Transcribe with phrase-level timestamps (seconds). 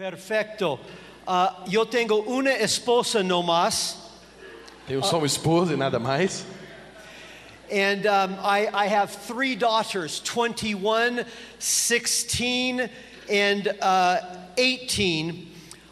[0.00, 0.80] Perfecto.
[1.28, 3.96] Ah, yo tengo una esposa no más,
[4.88, 6.42] Tenho só uma esposa e nada mais.
[7.70, 11.26] and um, I, I have three daughters 21,
[11.58, 12.88] 16,
[13.30, 14.16] and uh,
[14.56, 15.48] 18.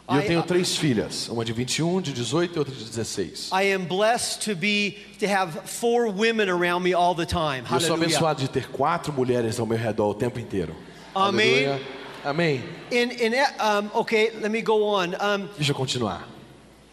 [0.09, 3.51] E eu I- tenho três filhas, uma de 21, de 18 e outra de 16.
[3.53, 7.59] I am blessed to be to have four women around me all the time.
[7.59, 8.05] Eu sou Hallelujah.
[8.05, 10.75] abençoado de ter quatro mulheres ao meu redor o tempo inteiro.
[11.13, 11.67] Amém.
[11.67, 11.98] Aleluia.
[12.23, 12.63] Amém.
[12.91, 15.15] In, in, um, okay, let me go on.
[15.19, 16.23] Um, Deixa eu continuar.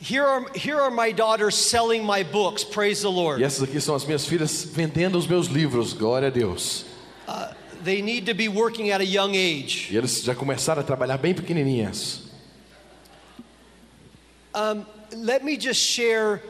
[0.00, 2.62] here, are, here are my daughters selling my books.
[2.64, 3.40] Praise the Lord.
[3.40, 5.92] E essas aqui são as minhas filhas vendendo os meus livros.
[5.92, 6.84] Glória a Deus.
[7.84, 9.88] They need to be working at a young age.
[9.92, 12.22] E eles já começaram a trabalhar bem pequenininhas.
[15.14, 16.42] Let me just share.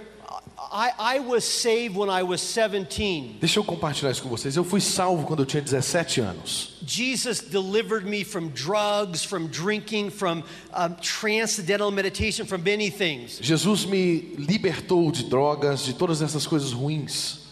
[0.72, 3.38] I, I was saved when I was 17.
[3.40, 4.56] Deixa eu compartilhar isso com vocês.
[4.56, 6.78] Eu fui salvo quando eu tinha 17 anos.
[6.86, 10.42] Jesus delivered me from drugs, from drinking, from
[10.74, 13.38] um, transcendental meditation, from many things.
[13.40, 17.46] Jesus me libertou de drogas, de todas essas coisas ruins.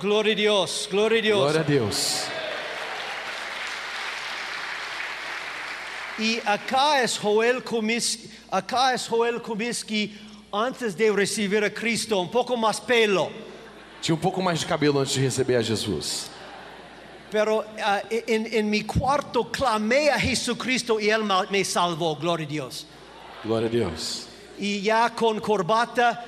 [0.00, 1.38] Gloria a Dios, gloria a Dios.
[1.38, 2.24] Glória a Deus.
[6.18, 9.40] Y acá es Joel Comiskey, acá es Joel
[10.52, 13.30] antes de recibir a Cristo, un poco más pelo.
[14.02, 16.28] Tinha um pouco mais de cabelo antes de receber a Jesus.
[17.30, 22.44] Pero ah, en, en mi cuarto clamé a Jesucristo y Él ma- me salvó, gloria
[22.44, 22.86] a Dios.
[23.44, 24.26] Glória a Deus.
[24.58, 26.24] Y ya con corbata,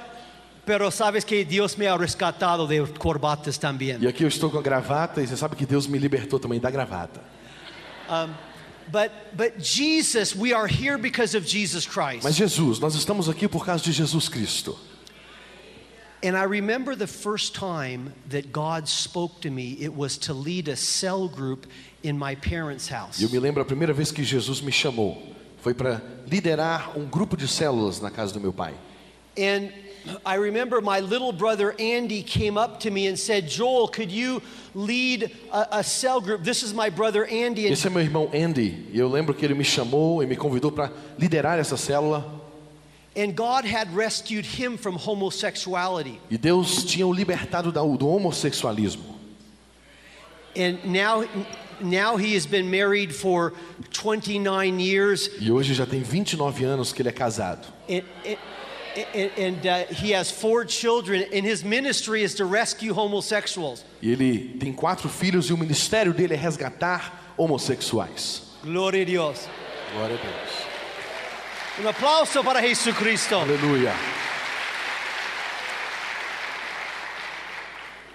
[0.64, 4.01] pero sabes que Dios me ha rescatado de corbatas también.
[4.01, 6.61] E aqui eu estou com a gravata e você sabe que Deus me libertou também
[6.61, 7.20] da gravata.
[8.93, 12.25] But, but Jesus, we are here because of Jesus Christ.
[12.25, 14.79] Mas Jesus, nós estamos aqui por causa de Jesus Cristo.
[16.23, 20.69] And I remember the first time that God spoke to me, it was to lead
[20.69, 21.67] a cell group
[22.05, 23.20] in my parents' house.
[23.20, 25.20] Eu me lembro a primeira vez que Jesus me chamou.
[25.63, 28.75] Foi para liderar um grupo de células na casa do meu pai.
[29.37, 29.70] And
[30.27, 34.42] I remember my little brother Andy came up to me and said, Joel, could you
[34.74, 36.42] lead a, a cell group?
[36.42, 37.67] This is my brother Andy.
[37.67, 38.89] And Esse é meu irmão Andy.
[38.92, 42.41] Eu lembro que ele me chamou e me convidou para liderar essa célula.
[43.17, 46.18] And God had rescued him from homosexuality.
[46.30, 49.12] E Deus tinha o libertado da- do homossexualismo.
[50.57, 51.24] And now,
[51.80, 53.52] now he has been married for
[53.92, 55.30] 29 years.
[55.41, 57.67] E hoje já tem 29 anos que ele é casado.
[57.89, 58.36] And, and,
[59.14, 63.85] and, uh, he has four children, and his ministry is to rescue homosexuals.
[64.03, 68.42] E ele tem quatro filhos e o ministério dele é resgatar homossexuais.
[68.63, 69.48] Gloria a Dios.
[69.95, 70.63] Glória a Deus.
[71.80, 73.35] Un aplauso para Jesucristo.
[73.35, 73.95] Aleluia.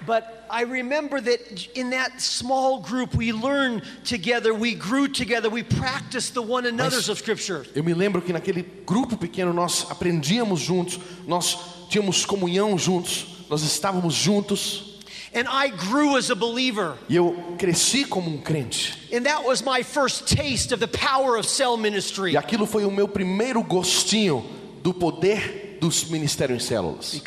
[0.05, 5.63] But I remember that in that small group, we learned together, we grew together, we
[5.63, 7.65] practiced the one another's of Scripture.
[7.75, 11.57] Eu me lembro que naquele grupo pequeno nós aprendíamos juntos, nós
[11.89, 14.87] tínhamos comunhão juntos, nós estávamos juntos
[15.33, 16.95] And I grew as a believer.
[17.09, 18.93] e eu cresci como um crente.
[19.13, 22.31] And that was my first taste of the power of cell ministry.
[22.33, 24.45] E aquilo foi o meu primeiro gostinho
[24.81, 27.21] do poder dos ministérios em células.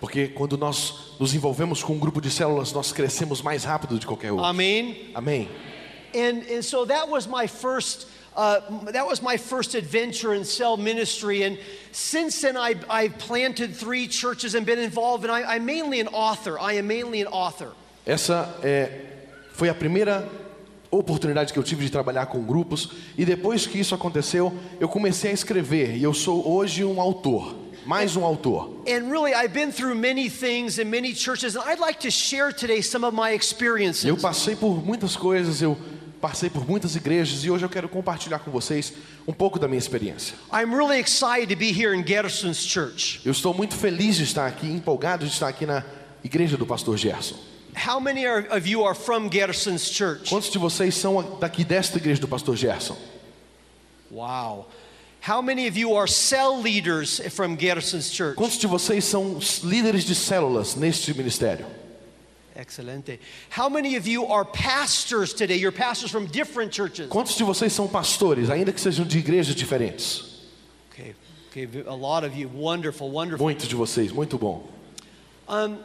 [0.00, 4.00] Porque quando nós nos envolvemos com um grupo de células, nós crescemos mais rápido do
[4.00, 4.46] que qualquer outro.
[4.46, 5.10] Amen.
[5.14, 5.48] Amém.
[6.14, 8.06] And, and so that was my first
[8.36, 8.60] uh,
[8.92, 11.58] that was my first adventure in cell ministry and
[11.90, 16.08] since then I, I've planted three churches and been involved and I, I'm mainly an
[16.08, 17.72] author I am mainly an author
[18.04, 18.90] Essa é,
[19.52, 20.28] foi a primeira
[20.92, 25.30] oportunidade que eu tive de trabalhar com grupos e depois que isso aconteceu, eu comecei
[25.30, 28.70] a escrever e eu sou hoje um autor, mais um autor.
[28.86, 32.52] and really I've been through many things in many churches and I'd like to share
[32.52, 35.76] today some of my experiences Eu passei por muitas coisas, eu
[36.20, 38.92] passei por muitas igrejas e hoje eu quero compartilhar com vocês
[39.26, 40.34] um pouco da minha experiência.
[40.52, 44.46] I'm really excited to be here in Gerson's church Eu estou muito feliz de estar
[44.46, 45.82] aqui, empolgado de estar aqui na
[46.22, 47.36] igreja do pastor Gerson.
[47.74, 51.98] How many are, of you are from Gerson's church Quantos de vocês são daqui desta
[51.98, 52.96] igreja do pastor Gerson?
[54.10, 54.66] wow
[55.20, 60.04] how many of you are cell leaders from Gerson's church Quantos de vocês são líderes
[60.04, 61.66] de células neste ministério?
[62.54, 63.18] Excelente.
[63.48, 65.56] How many of you are pastors today?
[65.56, 67.08] You're pastors from different churches.
[67.08, 70.42] Quantos de vocês são pastores, ainda que sejam de igrejas diferentes?
[70.90, 71.14] Okay,
[71.50, 72.48] okay, a lot of you.
[72.48, 73.46] Wonderful, wonderful.
[73.46, 74.68] Muitos de vocês, muito bom.
[75.48, 75.78] Um,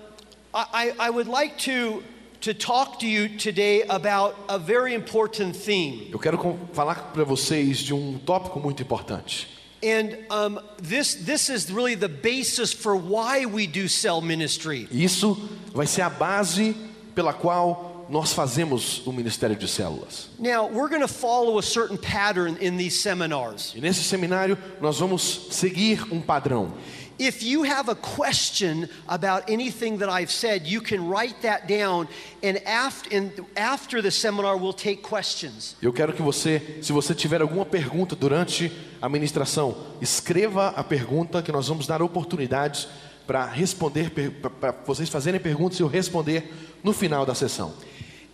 [0.58, 2.04] I, I would like to,
[2.42, 6.10] to talk to you today about a very important theme.
[6.12, 9.48] Eu quero falar para vocês de um tópico muito importante.
[9.84, 14.88] And um, this, this is really the basis for why we do cell ministry.
[14.92, 15.38] Isso
[15.76, 16.76] vai ser a base
[17.14, 20.30] pela qual nós fazemos o ministério de células.
[20.40, 23.74] Now, we're going to follow a certain pattern in these seminars.
[23.76, 26.74] E nesse seminário nós vamos seguir um padrão.
[27.20, 32.08] If you have a question about anything that I've said, you can write that down,
[32.44, 35.76] and after, and after the seminar, we'll take questions.
[35.82, 38.72] Eu quero que você, se você tiver alguma pergunta durante
[39.02, 42.88] a ministração, escreva a pergunta que nós vamos dar oportunidades
[43.26, 46.54] para responder, para vocês fazerem perguntas e eu responder
[46.84, 47.74] no final da sessão.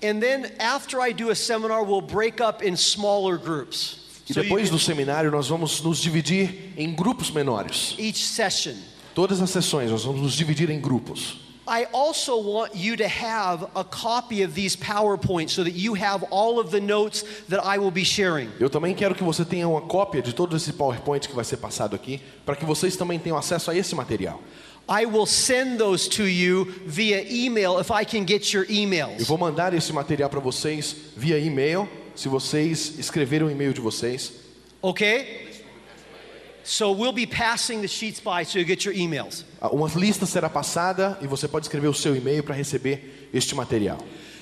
[0.03, 4.02] And then after I do a seminar, we'll break up in smaller groups.
[4.29, 7.95] E depois do seminário nós vamos nos dividir em grupos menores.
[7.99, 8.73] each session.
[9.13, 11.41] Todas as sessões nós vamos nos dividir em grupos.
[11.65, 16.25] I also want you to have a copy of these PowerPoints so that you have
[16.29, 18.49] all of the notes that I will be sharing.
[18.59, 21.57] Eu também quero que você tenha uma cópia de todo esse PowerPoint que vai ser
[21.57, 24.41] passado aqui, para que vocês também tenham acesso a esse material.
[24.89, 29.25] I will send those to you via email if I can get your Eu emails.
[29.25, 34.31] vou mandar esse material para vocês via e-mail, se vocês escreverem o e-mail de vocês.
[34.81, 35.49] Okay?
[36.65, 39.43] So we'll be passing the sheets by so you get your emails.
[39.61, 43.53] Ah, Uma lista será passada e você pode escrever o seu e-mail para receber este
[43.53, 43.97] material.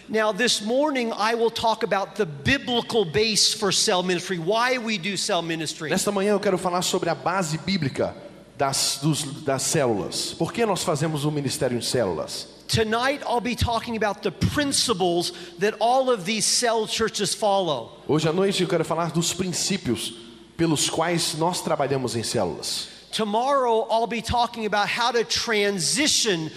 [0.08, 4.98] Now, this morning I will talk about the biblical base for cell ministry, why we
[5.00, 5.90] do cell ministry.
[5.90, 8.14] Nesta manhã eu quero falar sobre a base bíblica
[8.58, 10.36] das, dos- das células.
[10.38, 12.48] Por que nós fazemos o ministério em células?
[12.72, 17.92] Tonight I'll be talking about the principles that all of these cell churches follow.
[18.08, 20.14] Hoje à noite eu quero falar dos princípios
[20.56, 22.88] pelos quais nós trabalhamos em células.
[23.12, 26.50] Tomorrow I'll be talking about how to transition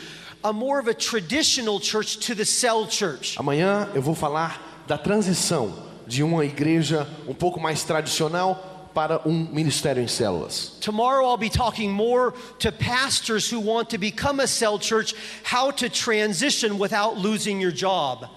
[0.45, 3.37] a more of a traditional church to the cell church.
[3.37, 5.75] Amanhã eu vou falar da transição
[6.07, 10.79] de uma igreja um pouco mais tradicional para um ministério em células.
[10.81, 15.15] Tomorrow I'll be talking more to pastors who want to become a cell church,
[15.45, 18.29] how to transition without losing your job.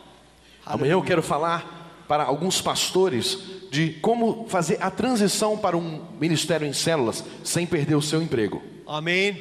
[0.65, 1.75] Amanhã eu quero falar
[2.07, 3.38] para alguns pastores
[3.71, 8.62] de como fazer a transição para um ministério em células sem perder o seu emprego.
[8.88, 9.38] Amen.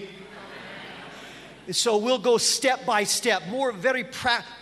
[1.72, 4.04] So we'll go step by step, more very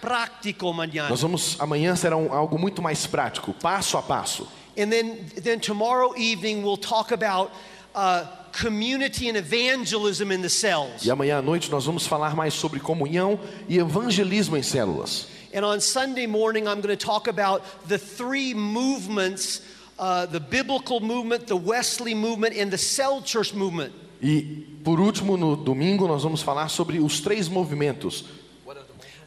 [0.00, 1.10] practical mañana.
[1.10, 4.48] Nós vamos amanhã será um- algo muito mais prático, passo a passo.
[4.76, 7.52] And then, then tomorrow evening we'll talk about
[7.94, 11.04] uh, community and evangelism in the cells.
[11.04, 13.38] E amanhã à noite nós vamos falar mais sobre comunhão
[13.68, 15.28] e evangelismo em células.
[15.54, 19.62] And on Sunday morning I'm going to talk about the three movements:
[19.98, 23.92] uh, the biblical movement, the Wesley movement, and the cell church movement.
[24.20, 28.24] E por último, no domingo nós vamos falar sobre os três movimentos: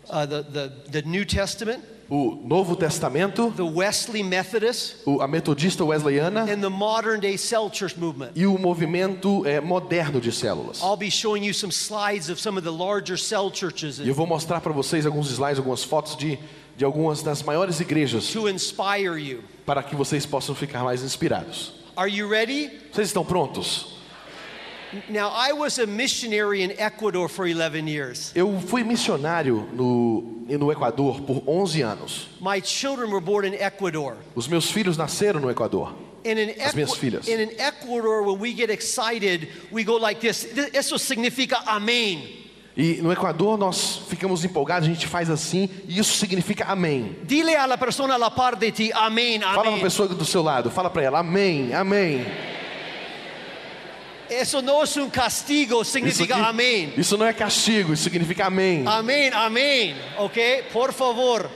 [0.09, 5.83] Uh, the, the, the New Testament, o Novo Testamento, the Wesley Methodist, o- a Metodista
[5.83, 8.31] Wesleyana and the modern day cell church movement.
[8.35, 10.81] e o movimento eh, moderno de células.
[10.81, 14.15] I'll be showing you some slides of some of the larger cell churches E eu
[14.15, 16.39] vou mostrar para vocês alguns slides, algumas fotos de,
[16.77, 19.43] de algumas das maiores igrejas to inspire you.
[19.65, 21.73] para que vocês possam ficar mais inspirados.
[21.95, 22.69] Are you ready?
[22.93, 23.96] Vocês estão prontos?
[25.09, 28.31] Now, I was a missionary in Ecuador for 11 years.
[28.35, 32.27] Eu fui missionário no, no Equador por 11 anos.
[32.39, 34.17] My children were born in Ecuador.
[34.35, 35.93] Os meus filhos nasceram no Equador.
[36.59, 37.27] As minhas filhas.
[37.27, 40.45] in Ecuador, when we get excited, we go like this.
[40.73, 42.45] Eso significa amén.
[42.75, 47.15] E no Equador nós ficamos empolgados, a gente faz assim, e isso significa amém.
[47.23, 50.43] Dile a la persona la par de ti, amén, Fala para a pessoa do seu
[50.43, 52.23] lado, fala para ela, amém, amém.
[54.29, 56.93] Eso no es un castigo, Isso, significa aqui- amén.
[56.97, 58.83] isso não é castigo, isso significa amém.
[58.85, 59.95] Amén, amén.
[60.17, 60.63] ¿Ok?
[60.73, 61.49] Por favor.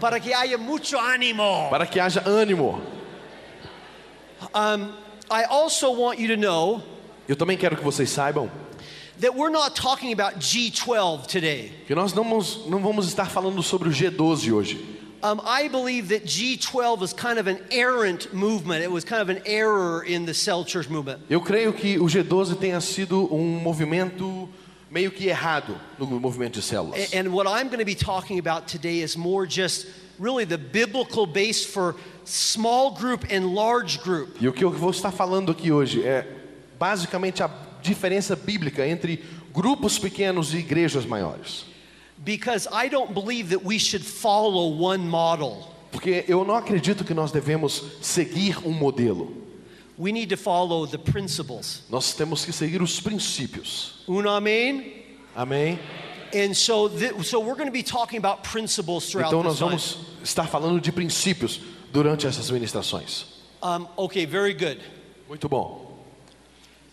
[0.00, 1.68] Para que haya mucho ánimo.
[1.70, 2.80] Para que haja ânimo.
[4.54, 6.82] I also want you to know
[7.28, 8.48] Eu também quero que vocês saibam
[9.20, 11.72] that we're not talking about G12 today.
[11.86, 14.84] que nós não vamos, não vamos estar falando sobre o G12 hoje.
[15.26, 18.84] Um, I believe that G12 is kind of an errant movement.
[18.84, 21.20] It was kind of an error in the cell church movement.
[21.28, 24.48] Eu creio que o G12 tenha sido um movimento
[24.88, 27.12] meio que errado no movimento de células.
[27.12, 30.58] A- And what I'm going to be talking about today is more just really the
[30.58, 34.36] biblical base for small group and large group.
[34.40, 36.24] E o que eu vou estar falando aqui hoje é
[36.78, 37.50] basicamente a
[37.82, 41.64] diferença bíblica entre grupos pequenos e igrejas maiores.
[42.24, 45.72] Because I don't believe that we should follow one model.
[45.92, 49.32] Porque eu não acredito que nós devemos seguir um modelo.
[49.98, 51.82] We need to follow the principles.
[51.88, 54.02] Nós temos que seguir os princípios.
[54.06, 54.92] Un amen?
[55.34, 55.78] Amém?
[56.34, 56.88] And so,
[57.22, 59.68] so we're going to be talking about principles throughout Então nós time.
[59.70, 61.60] vamos estar falando de princípios
[61.92, 63.24] durante essas ministrações.
[63.62, 64.80] Um, okay, very good.
[65.28, 65.96] Muito bom.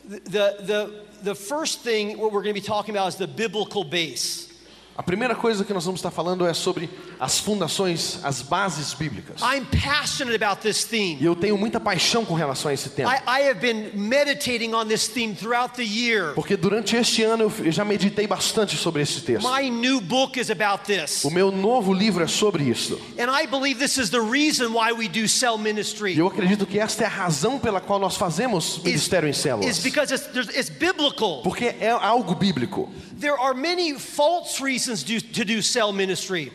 [0.07, 3.83] The, the, the first thing what we're going to be talking about is the biblical
[3.83, 4.52] base.
[4.95, 6.87] A primeira coisa que nós vamos estar falando é sobre
[7.19, 9.41] as fundações, as bases bíblicas.
[9.41, 11.17] I'm passionate about this E theme.
[11.25, 13.11] eu tenho muita paixão com relação a esse tema.
[13.11, 16.33] I, I have been meditating on this theme throughout the year.
[16.35, 19.49] Porque durante este ano eu já meditei bastante sobre esse texto.
[19.51, 21.23] My new book is about this.
[21.23, 22.99] O meu novo livro é sobre isso.
[23.17, 26.15] And I believe this is the reason why we do cell E ministry.
[26.15, 29.79] eu acredito que esta é a razão pela qual nós fazemos ministério em Is células.
[29.79, 31.41] because it's, it's biblical.
[31.41, 32.91] Porque é algo bíblico.
[33.19, 36.51] There are many false reasons do, to do cell ministry.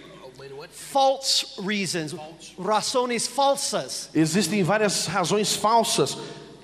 [0.70, 2.14] False reasons,
[2.58, 4.08] razones falsas.
[4.14, 6.16] Existem várias razões falsas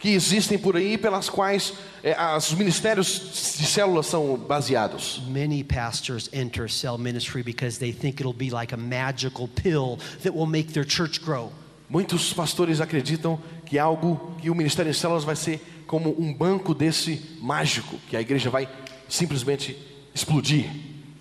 [0.04, 5.23] que existem por aí pelas quais é, os ministérios de células são baseados.
[5.28, 10.37] Many pastors enter cell ministry because they think it'll be like a magical pill that
[10.37, 11.50] will make their church grow.
[11.88, 16.75] Muitos pastores acreditam que algo que o ministério em células vai ser como um banco
[16.75, 18.68] desse mágico, que a igreja vai
[19.09, 19.75] simplesmente
[20.14, 20.68] explodir.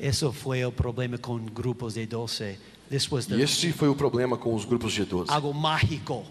[0.04, 2.58] Eso fue el problema con grupos de 12.
[2.90, 5.32] This was E the este foi o problema com os grupos de 12.
[5.32, 6.26] algo mágico.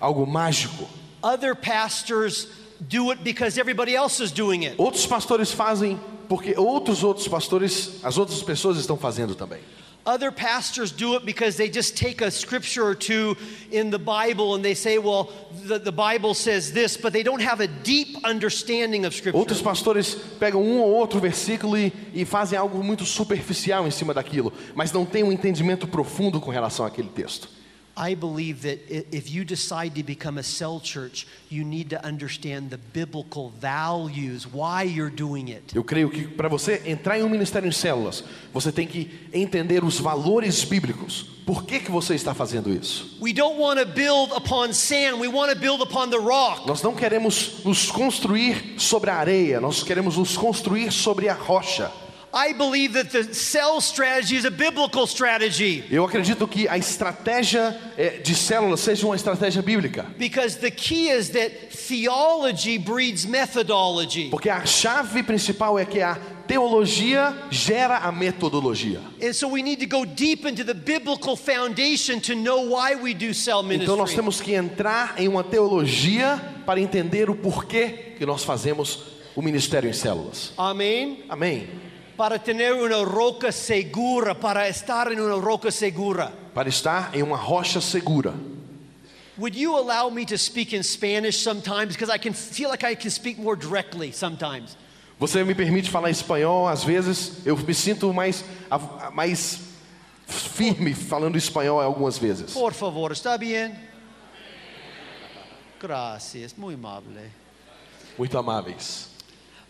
[0.00, 0.88] Algo mágico.
[1.20, 2.46] Other pastors
[2.78, 4.76] do it because everybody else is doing it.
[4.78, 5.98] Outros pastores fazem
[6.28, 9.60] porque outros outros pastores, as outras pessoas estão fazendo também.
[10.08, 13.36] Other pastors do it because they just take a scripture or two
[13.70, 15.30] in the Bible and they say, well,
[15.66, 19.38] the, the Bible says this, but they don't have a deep understanding of scripture.
[19.38, 24.14] Outros pastores pegam um ou outro versículo e, e fazem algo muito superficial em cima
[24.14, 27.57] daquilo, mas não têm um entendimento profundo com relação àquele texto.
[27.98, 32.70] I believe that if you decide to become a cell church, you need to understand
[32.70, 35.74] the biblical values, why you're doing it.
[35.74, 39.82] Eu creio que para você entrar em um ministério em células, você tem que entender
[39.82, 41.38] os valores bíblicos.
[41.44, 43.16] Por que, que você está fazendo isso?
[43.20, 46.68] We don't want to build upon sand, we want to build upon the rock.
[46.68, 51.90] Nós não queremos nos construir sobre a areia, nós queremos nos construir sobre a rocha.
[52.32, 57.74] I believe that the cell strategy is a biblical strategy Eu acredito que a estratégia
[57.96, 60.04] eh, de células seja uma estratégia bíblica.
[60.18, 64.28] because the key is that theology breeds methodology.
[64.30, 66.16] Porque a chave principal é que a
[66.46, 69.00] teologia gera a metodologia.
[69.22, 73.14] And so we need to go deep into the biblical foundation to know why we
[73.14, 74.16] do cell Então nós ministry.
[74.16, 79.88] temos que entrar em uma teologia para entender o porquê que nós fazemos o ministério
[79.88, 80.52] em células.
[80.56, 81.24] Amém?
[81.28, 81.68] Amém.
[82.18, 86.32] Para tener una roca segura, para estar en una roca segura.
[86.52, 88.34] Para estar em uma rocha segura.
[89.38, 91.94] Would you allow me to speak in Spanish sometimes?
[91.94, 94.76] Because I can feel like I can speak more directly sometimes.
[95.20, 97.46] Você me permite falar espanhol às vezes?
[97.46, 98.44] Eu me sinto mais
[99.12, 99.60] mais
[100.26, 102.52] firme falando espanhol algumas vezes.
[102.52, 103.78] Por favor, ¿está bien?
[105.80, 107.30] Gracias, muy amable.
[108.18, 109.07] Muito amáveis.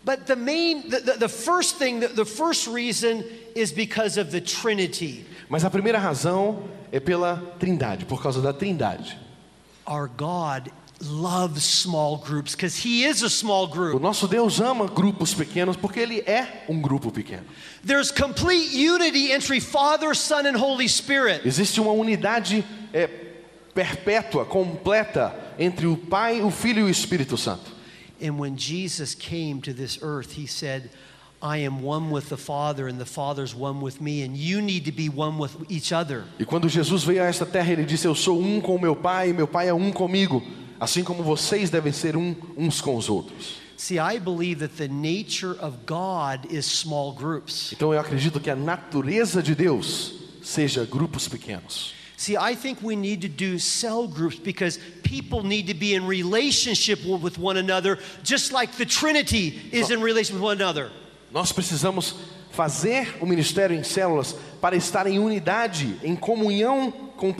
[0.03, 5.25] But the main, the, the, first thing, the, first reason is because of the Trinity.
[5.49, 9.17] Mas a primeira razão é pela Trindade, por causa da Trindade.
[9.85, 14.01] Our God loves small groups because He is a small O group.
[14.01, 17.43] nosso Deus ama grupos pequenos porque ele é um grupo pequeno.
[17.83, 21.45] There's complete unity entre Father, Son, and Holy Spirit.
[21.45, 22.63] Existe uma unidade
[22.93, 23.07] é,
[23.73, 27.78] perpétua, completa entre o Pai, o Filho e o Espírito Santo.
[28.21, 30.89] And when Jesus came to this earth, He said,
[31.41, 34.83] I am one with the Father, and the Father's one with me, and you need
[34.85, 36.25] to be one with each other.
[36.37, 39.29] E quando Jesus veio a esta terra, ele disse: Eu sou um com meu Pai,
[39.29, 40.43] e meu Pai é um comigo,
[40.79, 43.57] assim como vocês devem ser um uns com os outros.
[43.77, 47.71] See, I believe that the nature of God is small groups.
[47.71, 51.93] Então eu acredito que a natureza de Deus seja grupos pequenos.
[52.19, 56.05] See, I think we need to do cell groups because people need to be in
[56.05, 60.91] relationship with one another, just like the Trinity is in relation with one another.
[61.33, 62.15] Nós precisamos
[62.51, 67.33] fazer o ministério em células para estar em unidade, em comunhão com,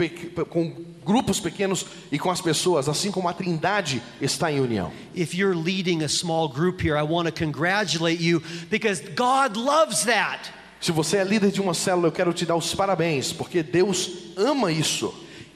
[0.48, 4.90] com grupos pequenos e com as pessoas, assim como a Trindade está em união.
[5.14, 10.06] If you're leading a small group here, I want to congratulate you because God loves
[10.06, 10.50] that.
[10.80, 14.10] Se você é líder de uma célula, eu quero te dar os parabéns, porque Deus
[14.36, 15.12] ama isso.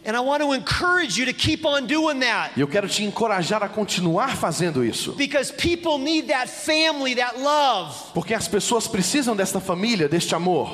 [0.06, 3.02] And I want to encourage you to keep on doing that E eu quero te
[3.02, 5.14] encorajar a continuar fazendo isso.
[5.16, 7.94] because people need that family, that love.
[8.12, 10.68] Porque as pessoas precisam desta família, deste amor.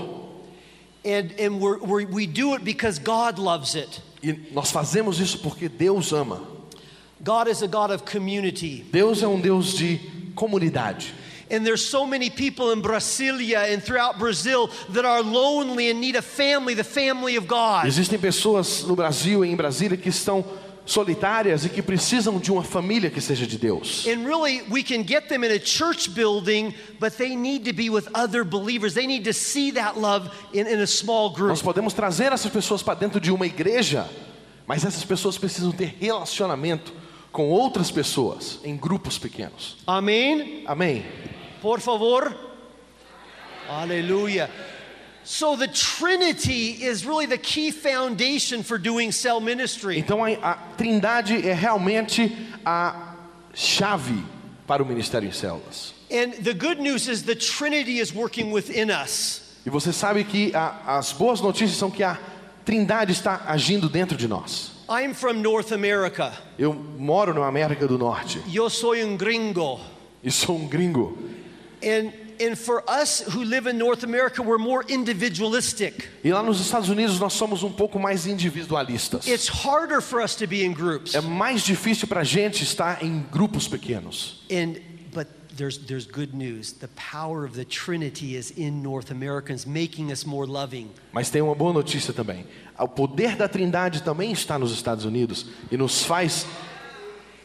[1.05, 4.03] And, and we're, we're, we do it because God loves it.
[4.21, 6.43] E nós fazemos isso porque Deus ama.
[7.23, 8.85] God is a God of community.
[8.91, 9.99] Deus é um Deus de
[10.35, 11.15] comunidade.
[11.51, 16.17] And there's so many people in Brasilia and throughout Brazil that are lonely and need
[16.17, 17.87] a family, the family of God.
[17.87, 20.45] Existem pessoas no Brasil e em Brasília que estão
[20.87, 24.07] solitárias e que precisam de uma família que seja de Deus.
[24.07, 27.91] And really, we can get them in a church building, but they need to be
[27.91, 28.95] with other believers.
[28.95, 31.51] They need to see that love in, in a small group.
[31.51, 34.09] Nós podemos trazer essas pessoas para dentro de uma igreja,
[34.67, 36.93] mas essas pessoas precisam ter relacionamento
[37.33, 39.77] com outras pessoas em grupos pequenos.
[39.87, 40.65] Amém?
[40.67, 41.05] Amém.
[41.61, 42.35] Por favor.
[43.69, 44.49] Hallelujah.
[45.23, 49.99] So the Trinity is really the key foundation for doing cell ministry.
[49.99, 53.15] Então a, a Trindade é realmente a
[53.55, 54.25] chave
[54.67, 55.93] para o ministério em células.
[56.11, 59.43] And the good news is the Trinity is working within us.
[59.65, 62.19] E você sabe que a, as boas notícias são que a
[62.65, 64.73] Trindade está agindo dentro de nós.
[64.89, 66.33] I'm from North America.
[66.59, 69.79] Eu moro na América do Norte Yo soy un gringo.
[70.25, 71.17] e sou um gringo.
[71.83, 76.09] And and for us who live in North America, we're more individualistic.
[76.25, 79.27] E lá nos Estados Unidos nós somos um pouco mais individualistas.
[79.27, 81.15] It's harder for us to be in groups.
[81.15, 84.43] É mais difícil para a gente estar em grupos pequenos.
[84.51, 84.81] And
[85.13, 86.73] but there's there's good news.
[86.73, 90.89] The power of the Trinity is in North Americans, making us more loving.
[91.13, 92.47] Mas tem uma boa notícia também.
[92.79, 96.47] O poder da Trindade também está nos Estados Unidos e nos faz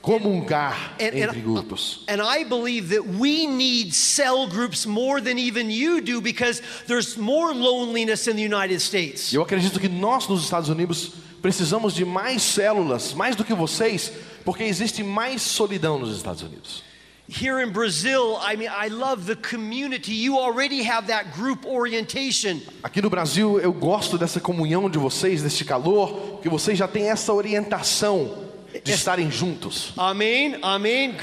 [0.05, 2.03] comungar And, entre grupos.
[2.07, 7.17] and I believe that we need cell groups more than even you do because there's
[7.17, 9.33] more loneliness in the United States.
[9.33, 14.11] Eu acredito que nós nos Estados Unidos precisamos de mais células, mais do que vocês,
[14.43, 16.83] porque existe mais solidão nos Estados Unidos.
[17.27, 20.13] Here in Brazil, I mean, I love the community.
[20.13, 22.61] You already have that group orientation.
[22.83, 27.09] Aqui no Brasil eu gosto dessa comunhão de vocês, desse calor, que vocês já têm
[27.09, 28.44] essa orientação
[28.83, 29.93] de estarem juntos.
[29.97, 30.59] Amen.
[30.63, 31.15] Amen.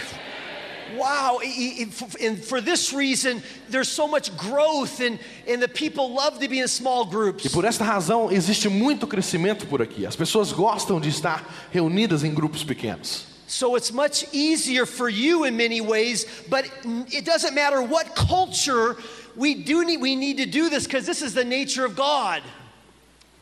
[0.97, 5.19] Wow, e- e- and for this reason, there's so much growth, and,
[5.49, 7.45] and the people love to be in small groups.
[7.47, 10.05] E por esta razão existe muito crescimento por aqui.
[10.05, 11.43] As pessoas gostam de estar
[11.73, 13.25] reunidas em grupos pequenos.
[13.47, 16.65] So it's much easier for you in many ways, but
[17.13, 18.97] it doesn't matter what culture
[19.35, 22.43] we do need we need to do this because this is the nature of God.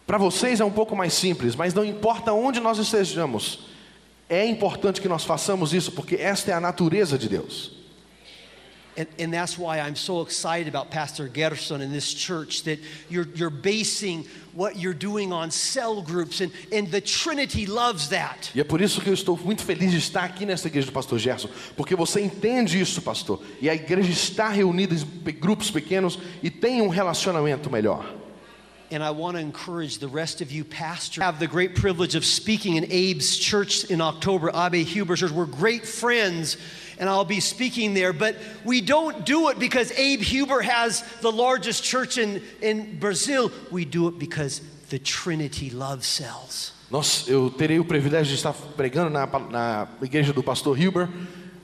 [0.07, 3.61] Para vocês é um pouco mais simples, mas não importa onde nós estejamos,
[4.31, 7.73] é importante que nós façamos isso, porque esta é a natureza de Deus.
[8.97, 13.27] And, and that's why I'm so excited about Pastor Gerson and this church that you're,
[13.35, 18.51] you're basing what you're doing on cell groups, and, and the Trinity loves that.
[18.55, 20.93] E é por isso que eu estou muito feliz de estar aqui nessa igreja do
[20.93, 23.43] pastor Gerson, porque você entende isso, pastor.
[23.61, 28.19] E a igreja está reunida em grupos pequenos e tem um relacionamento melhor.
[28.92, 31.22] And I want to encourage the rest of you pastors.
[31.22, 35.31] I have the great privilege of speaking in Abe's church in October, Abe Huber's church.
[35.31, 36.57] We're great friends,
[36.98, 38.12] and I'll be speaking there.
[38.12, 43.53] But we don't do it because Abe Huber has the largest church in, in Brazil.
[43.70, 46.72] We do it because the Trinity loves cells.
[46.90, 51.09] Nós, eu terei o privilégio de estar pregando na, na igreja do pastor Hilber,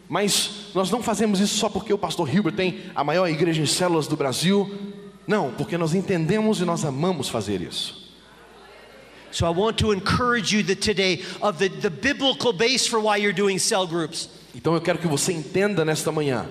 [0.08, 3.66] mas nós não fazemos isso só porque o pastor Hilber tem a maior igreja em
[3.66, 4.70] células do Brasil.
[5.26, 8.06] Não, porque nós entendemos e nós amamos fazer isso.
[9.32, 13.16] So I want to encourage you that today of the, the biblical base for why
[13.16, 14.28] you're doing cell groups.
[14.54, 16.48] Então eu quero que você entenda nesta manhã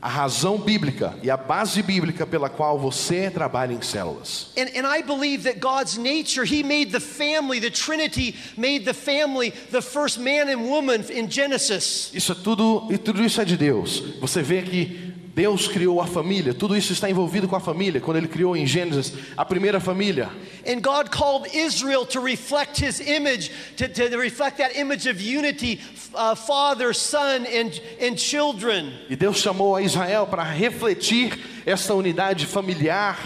[0.00, 4.52] a razão bíblica e a base bíblica pela qual você trabalha em células.
[4.56, 8.94] And, and I believe that God's nature, He made the family, the Trinity made the
[8.94, 12.10] family the first man and woman in Genesis.
[12.14, 14.00] Isso é tudo e tudo isso é de Deus.
[14.20, 15.07] Você vê que
[15.38, 18.00] Deus criou a família, tudo isso está envolvido com a família.
[18.00, 20.28] Quando ele criou em Gênesis a primeira família,
[20.66, 25.80] And God called Israel to reflect His image, to, to reflect that image of unity,
[26.12, 28.92] uh, Father, Son, and, and children.
[29.08, 33.16] e Deus chamou a Israel para refletir essa unidade familiar.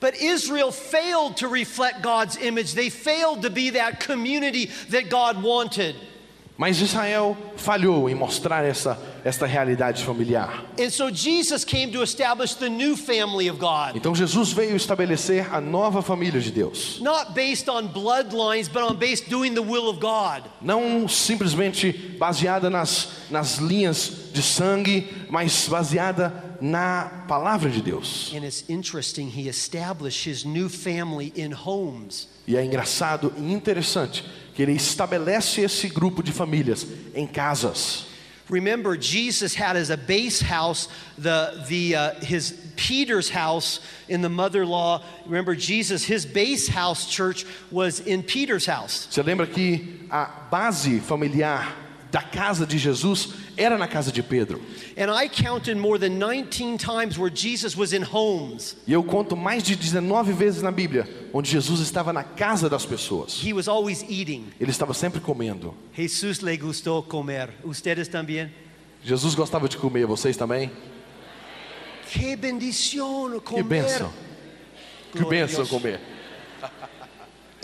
[0.00, 2.74] But Israel failed to reflect God's image.
[2.74, 5.94] They failed to be that community that God wanted.
[6.56, 10.64] Mas Israel falhou em mostrar essa esta realidade familiar.
[10.78, 13.96] And so Jesus came to establish the new family of God.
[13.96, 16.98] Então Jesus veio estabelecer a nova família de Deus.
[17.00, 20.42] Not based on bloodlines, but on based doing the will of God.
[20.60, 28.32] Não simplesmente baseada nas, nas linhas de sangue, mas baseada na palavra de Deus.
[28.34, 32.28] And it's interesting, he established his new family in homes.
[32.46, 38.06] E é engraçado e interessante que ele estabelece esse grupo de famílias em casas.
[38.48, 44.28] Remember, Jesus had as a base house the, the, uh, his Peter's house in the
[44.28, 45.02] mother-in-law.
[45.24, 49.08] Remember, Jesus, his base house church was in Peter's house.
[49.10, 51.66] Você lembra que a base familiar
[52.12, 54.60] da casa de Jesus era na casa de Pedro.
[54.98, 58.76] And I counted more than 19 times where Jesus was in homes.
[58.86, 62.84] E eu conto mais de 19 vezes na Bíblia onde Jesus estava na casa das
[62.84, 63.42] pessoas.
[63.42, 64.44] He was always eating.
[64.60, 65.74] Ele estava sempre comendo.
[65.94, 67.48] Jesús le gustó comer.
[67.64, 68.50] ¿Ustedes también?
[69.02, 70.70] Jesus gostava de comer, vocês também?
[72.10, 72.36] Que
[73.42, 73.64] comer.
[73.64, 74.12] bênção.
[75.12, 75.70] Que a bênção Deus.
[75.70, 75.98] comer.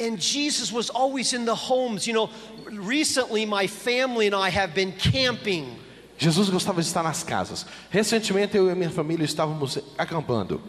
[0.00, 2.06] And Jesus was always in the homes.
[2.06, 2.30] You know,
[2.70, 5.76] recently my family and I have been camping.
[6.18, 7.64] Jesus gostava de estar nas casas.
[7.90, 10.60] Recentemente eu e minha família estávamos acampando.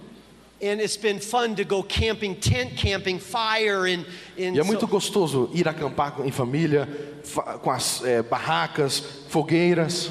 [0.61, 4.05] And it's been fun to go camping, tent camping, fire, and,
[4.37, 6.85] and E é muito so- gostoso ir acampar em família,
[7.23, 10.09] fa- com as eh, barracas, fogueiras.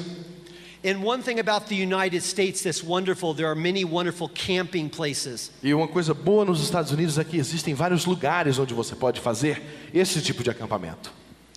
[5.61, 9.19] E uma coisa boa nos Estados Unidos é que existem vários lugares onde você pode
[9.19, 9.61] fazer
[9.93, 11.11] esse tipo de acampamento.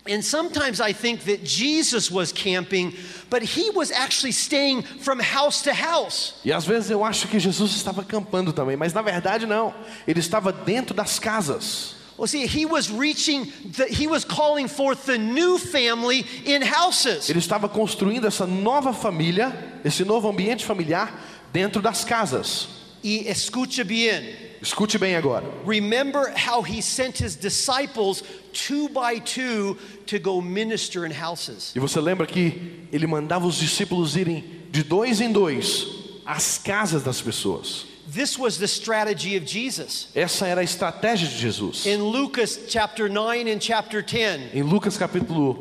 [0.09, 2.93] And sometimes I think that Jesus was camping,
[3.31, 6.35] but he was actually staying from house to house.
[6.45, 9.73] E às vezes eu acho que Jesus estava acampando também, mas na verdade não.
[10.07, 12.02] Ele estava dentro das casas.
[12.16, 17.29] Well, see, he was reaching, the, he was calling forth the new family in houses.
[17.29, 19.53] Ele estava construindo essa nova família,
[19.85, 21.09] esse novo ambiente familiar
[21.53, 22.68] dentro das casas.
[23.03, 24.22] Y escucha bien.
[24.61, 25.44] Escute bem agora.
[25.64, 28.22] Remember how he sent his disciples
[28.53, 31.72] two by two to go minister in houses.
[31.75, 35.87] E você lembra que ele mandava os discípulos irem de dois em dois
[36.25, 37.87] às casas das pessoas.
[38.12, 40.09] This was the strategy of Jesus.
[40.14, 41.87] Essa era a estratégia de Jesus.
[41.87, 45.57] In Lucas chapter 9 and chapter 10, Em Lucas capítulo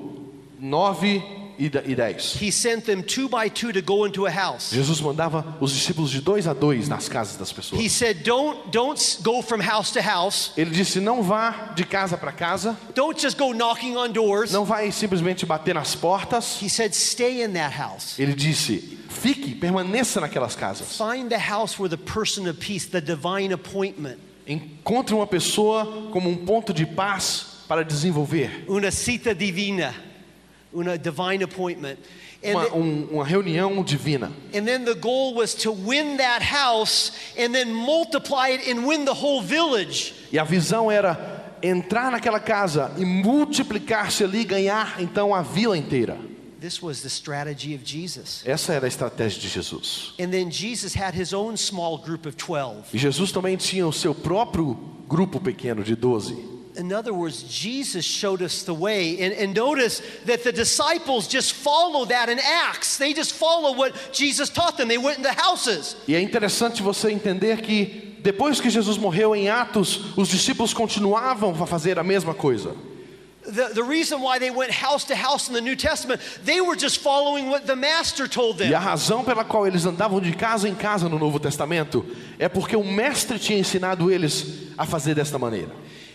[0.60, 2.38] 9 e e 10.
[2.42, 4.72] he sent them two by two to go into a house.
[4.74, 7.92] Jesus mandava os discípulos de dois a dois nas casas das He pessoas.
[7.92, 10.52] said, Don't, don't go from house to house.
[10.58, 14.52] Ele disse: não vá de casa para casa, Don't just go knocking on doors.
[14.52, 16.60] não vai simplesmente bater nas portas.
[16.62, 18.18] He said, Stay in that house.
[18.20, 20.98] Ele disse: fique, permaneça naquelas casas.
[20.98, 26.28] Find the house where the person of peace, the divine appointment, Encontre uma pessoa como
[26.30, 28.66] um ponto de paz para desenvolver.
[28.68, 29.94] una cita divina,
[30.74, 32.00] una divine appointment.
[32.44, 34.32] And, Uma, um- uma reunião divina.
[34.54, 39.06] and then the goal was to win that house and then multiply it and win
[39.06, 40.14] the whole village.
[40.32, 45.78] E a visão era entrar naquela casa e multiplicar-se ali e ganhar então a vila
[45.78, 46.18] inteira.
[46.60, 48.44] This was the strategy of Jesus.
[48.46, 50.14] Essa era a estratégia de Jesus.
[50.20, 52.86] And then Jesus had his own small group of 12.
[52.94, 54.76] E Jesus também tinha o seu próprio
[55.08, 56.36] grupo pequeno de 12.
[56.78, 59.20] In other words, Jesus showed us the way.
[59.20, 62.98] And, and notice that the disciples just follow that in Acts.
[62.98, 64.88] They just follow what Jesus taught them.
[64.88, 65.96] They went into houses.
[66.08, 71.52] E é interessante você entender que depois que Jesus morreu em Atos, os discípulos continuavam
[71.62, 72.74] a fazer a mesma coisa.
[73.44, 76.76] The, the reason why they went house to house in the New Testament, they were
[76.78, 78.80] just following what the Master told E a them.
[78.80, 82.06] razão pela qual eles andavam de casa em casa no Novo Testamento
[82.38, 84.46] é porque o mestre tinha ensinado eles
[84.78, 85.72] a fazer desta maneira.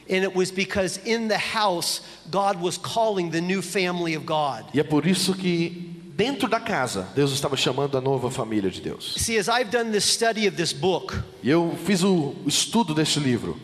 [0.08, 4.64] And it was because in the house, God was calling the new family of God.
[4.72, 8.80] E é por isso que dentro da casa Deus estava chamando a nova família de
[8.80, 9.14] Deus.
[9.18, 13.18] See, as I've done this study of this book, E eu fiz o estudo deste
[13.18, 13.58] livro.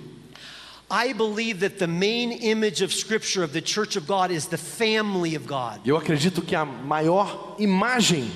[0.91, 4.59] I believe that the main image of Scripture of the church of God is the
[4.59, 5.81] family of God.
[5.87, 8.31] Eu acredito que a maior imagem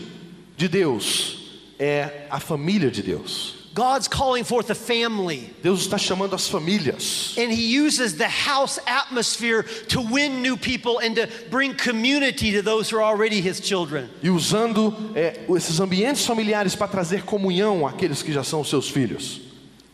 [0.57, 1.37] de Deus
[1.79, 3.56] é a família de Deus.
[3.77, 7.37] God's calling forth a family, Deus está chamando as famílias.
[7.37, 12.63] and He uses the house atmosphere to win new people and to bring community to
[12.63, 14.09] those who are already His children.
[14.23, 19.43] E usando é, esses ambientes familiares para trazer comunhão àqueles que já são seus filhos.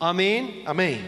[0.00, 0.62] Amen?
[0.64, 1.00] Amém.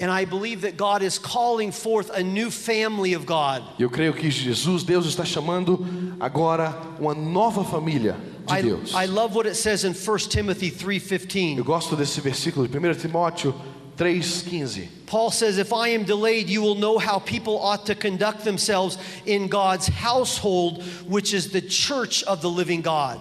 [0.00, 3.64] And I believe that God is calling forth a new family of God.
[3.80, 5.84] Eu creio que Jesus, Deus está chamando
[6.20, 8.14] agora uma nova família
[8.48, 8.94] de I, Deus.
[8.94, 11.62] I love what it says in 1 Timothy Eu 3:15.
[11.62, 13.54] gosto desse versículo de 1 Timóteo
[13.96, 14.88] 3,15.
[15.06, 18.96] Paul says, If I am delayed, you will know how people ought to conduct themselves
[19.26, 23.18] in God's household, which is the church of the living God.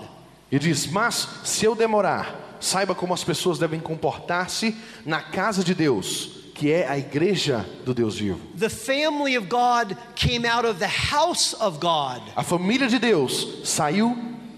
[0.52, 5.74] E diz: Mas se eu demorar, saiba como as pessoas devem comportar-se na casa de
[5.74, 8.40] Deus, que é a igreja do Deus vivo.
[8.58, 12.22] The family of God came out of the house of God.
[12.36, 14.16] A família de Deus saiu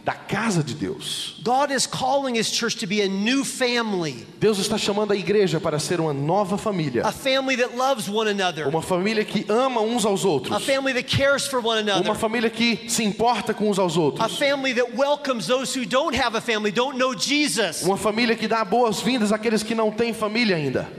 [0.10, 1.36] da casa de Deus.
[1.44, 5.60] God is calling His church to be a new family, Deus está chamando a igreja
[5.60, 7.04] para ser uma nova família.
[7.06, 10.66] a family that loves one another, Uma família que ama uns aos a outros.
[10.66, 14.00] family that cares for one Uma another, família que se importa com uns aos a
[14.00, 14.36] outros.
[14.40, 17.84] family that welcomes those who don't have a family, don't know Jesus.
[17.84, 20.90] Uma família que dá boas-vindas àqueles que não têm família ainda.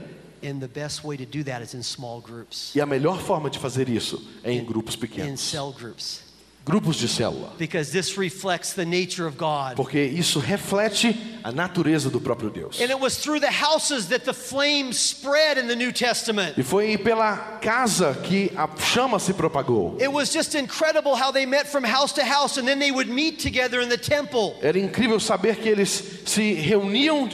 [0.41, 3.49] And the best way to do that is in small groups, E a melhor forma
[3.49, 6.30] de fazer isso é em grupos in pequenos, cell groups.
[6.63, 9.75] Grupos de célula, because this reflects the nature of God.
[9.75, 12.79] porque isso reflete a natureza do próprio Deus.
[12.79, 16.57] And it was through the houses that the flame spread in the New Testament.
[16.57, 19.99] E foi pela casa que a chama se propagou.
[19.99, 23.09] It was just incredible how they met from house to house and then they would
[23.09, 24.55] meet together in the temple.
[24.61, 27.27] Era incrível saber que eles se reuniam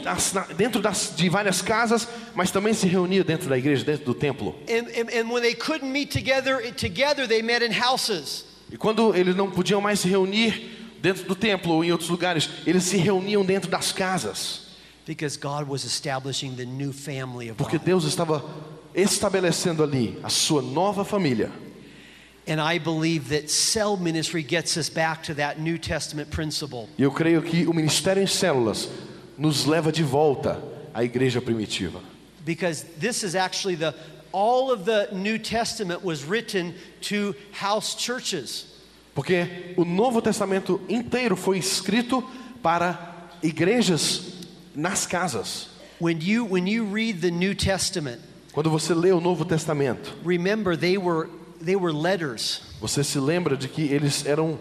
[0.56, 4.56] dentro das, de várias casas, mas também se reuniam dentro da igreja, dentro do templo.
[4.70, 8.47] And, and, and when they couldn't meet together, together they met in houses.
[8.72, 12.50] E quando eles não podiam mais se reunir dentro do templo ou em outros lugares,
[12.66, 14.68] eles se reuniam dentro das casas,
[15.06, 17.86] Because God was establishing the new family of porque God.
[17.86, 18.44] Deus estava
[18.94, 21.50] estabelecendo ali a sua nova família.
[22.46, 26.90] And I believe that cell ministry gets us back to that New Testament principle.
[26.98, 28.90] E eu creio que o ministério em células
[29.38, 30.62] nos leva de volta
[30.94, 32.02] à igreja primitiva.
[32.46, 33.94] Because this is actually the
[34.38, 38.66] all of the New Testament was written to house churches.
[39.16, 42.24] Porque o Novo Testamento inteiro foi escrito
[42.62, 44.22] para igrejas
[44.76, 45.70] nas casas.
[46.00, 48.22] When you when you read the New Testament,
[48.54, 52.62] Quando você lê o Novo Testamento, remember they were they were letters.
[52.80, 54.60] você se lembra de que eles eram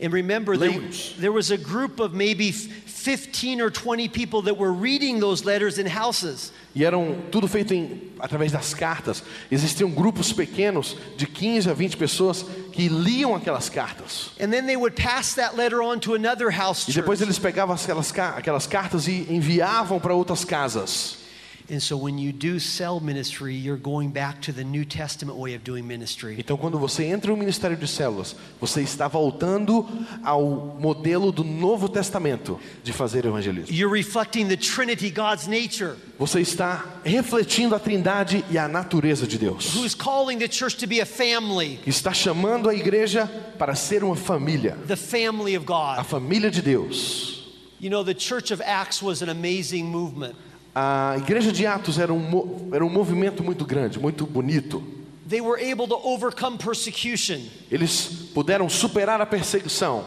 [0.00, 0.80] And remember there,
[1.18, 5.78] there was a group of maybe 15 or 20 people that were reading those letters
[5.78, 6.52] in houses.
[6.74, 9.22] e eram tudo feito em, através das cartas.
[9.52, 14.30] Existiam grupos pequenos de 15 a 20 pessoas que liam aquelas cartas.
[14.40, 17.76] And then they would pass that letter on to another house E depois eles pegavam
[17.76, 21.23] aquelas, aquelas cartas e enviavam para outras casas.
[21.70, 25.54] And so when you do cell ministry, you're going back to the New Testament way
[25.54, 26.36] of doing ministry.
[26.38, 29.86] Então, quando você entra no ministério de células, você está voltando
[30.22, 33.74] ao modelo do Novo Testamento de fazer evangelismo.
[33.74, 39.38] You're reflecting the Trinity, God's nature, Você está refletindo a Trindade e a natureza de
[39.38, 39.74] Deus.
[39.74, 43.26] who's calling the church to be a family, está chamando a igreja
[43.58, 46.04] para ser uma família, the family of a God.
[46.06, 47.42] família de Deus.
[47.80, 50.34] You know, the Church of Acts was an amazing movement.
[50.74, 54.82] A igreja de Atos era um, era um movimento muito grande, muito bonito.
[55.28, 57.40] They were able to overcome persecution.
[57.70, 60.04] Eles puderam superar a perseguição.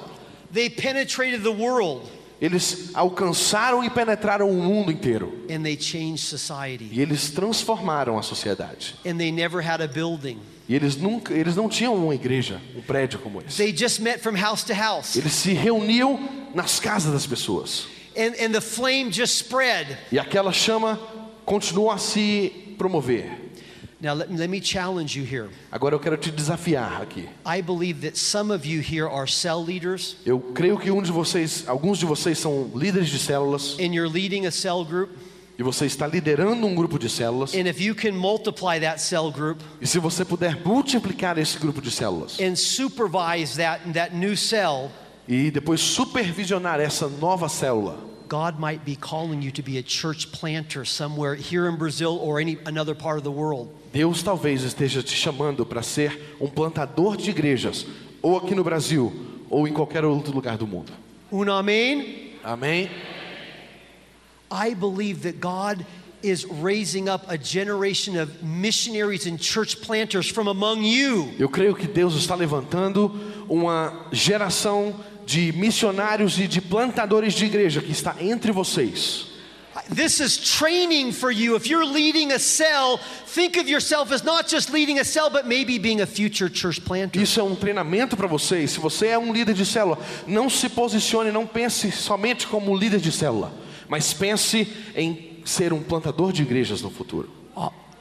[0.53, 2.05] They penetrated the world
[2.39, 5.33] Eles alcançaram e penetraram o mundo inteiro.
[5.49, 6.87] and they changed society.
[6.91, 8.93] E eles transformaram a sociedade.
[9.05, 10.37] And they never had a building.
[10.69, 13.57] E eles nunca, eles não tinham uma igreja, um prédio como esse.
[13.57, 15.15] They just met from house to house.
[15.15, 16.19] Eles se reuniam
[16.53, 17.87] nas casas das pessoas.
[18.17, 19.97] And, and the flame just spread.
[20.11, 20.99] E aquela chama
[21.45, 23.47] continuou a se promover.
[23.99, 25.49] Now, let, let me challenge you here.
[25.71, 27.27] Agora eu quero te desafiar aqui.
[27.45, 31.11] I believe that some of you here are cell leaders Eu creio que um de
[31.11, 35.09] vocês, alguns de vocês são líderes de células and you're leading a cell group.
[35.57, 37.55] e você está liderando um grupo de células.
[37.55, 41.81] And if you can multiply that cell group E se você puder multiplicar esse grupo
[41.81, 44.91] de células and supervise that, that new cell,
[45.27, 50.31] e depois supervisionar essa nova célula, God might be calling you to be a church
[50.31, 53.69] planter somewhere here in Brazil or any another part of the world.
[53.93, 57.85] Deus talvez esteja te chamando para ser um plantador de igrejas,
[58.21, 59.13] ou aqui no Brasil,
[59.49, 60.91] ou em qualquer outro lugar do mundo.
[61.31, 62.33] Un amen?
[62.43, 62.89] Amém?
[64.51, 65.85] I believe that God
[66.23, 71.33] is raising up a generation of missionaries and church planters from among you.
[71.37, 73.11] Eu creio que Deus está levantando
[73.47, 75.16] uma geração de
[75.51, 79.27] missionários e de plantadores de igreja que está entre vocês.
[79.93, 81.55] This is training for you.
[81.55, 85.45] If you're leading a cell, think of yourself as not just leading a cell, but
[85.45, 87.21] maybe being a future church planter.
[87.21, 88.71] Isso é um treinamento para vocês.
[88.71, 92.99] Se você é um líder de célula, não se posicione, não pense somente como líder
[92.99, 93.53] de célula,
[93.87, 97.29] mas pense em ser um plantador de igrejas no futuro.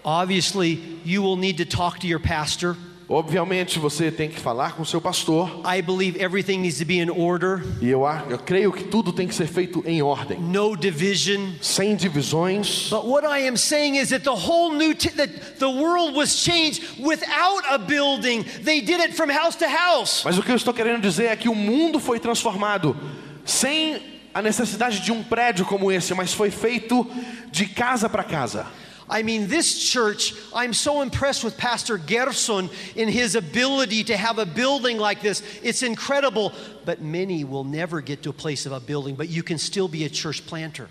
[0.02, 2.76] Obviously, you will need to talk to your pastor.
[3.08, 7.08] Obviamente, você tem que falar com seu pastor, I believe everything needs to be in
[7.08, 11.52] order, e eu, eu creio que tudo tem que ser feito em ordem, no division.
[11.60, 12.88] sem divisões.
[12.90, 16.82] But what I am saying is that the whole new that the world was changed
[16.98, 18.44] without a building.
[18.64, 20.24] They did it from house to house.
[20.24, 22.96] Mas o que eu estou querendo dizer é que o mundo foi transformado
[23.44, 24.02] sem
[24.34, 27.08] a necessidade de um prédio como esse, mas foi feito
[27.52, 28.66] de casa para casa.
[29.08, 34.38] I mean, this church, I'm so impressed with Pastor Gerson in his ability to have
[34.38, 35.42] a building like this.
[35.62, 36.52] It's incredible,
[36.84, 39.88] but many will never get to a place of a building, but you can still
[39.88, 40.88] be a church planter.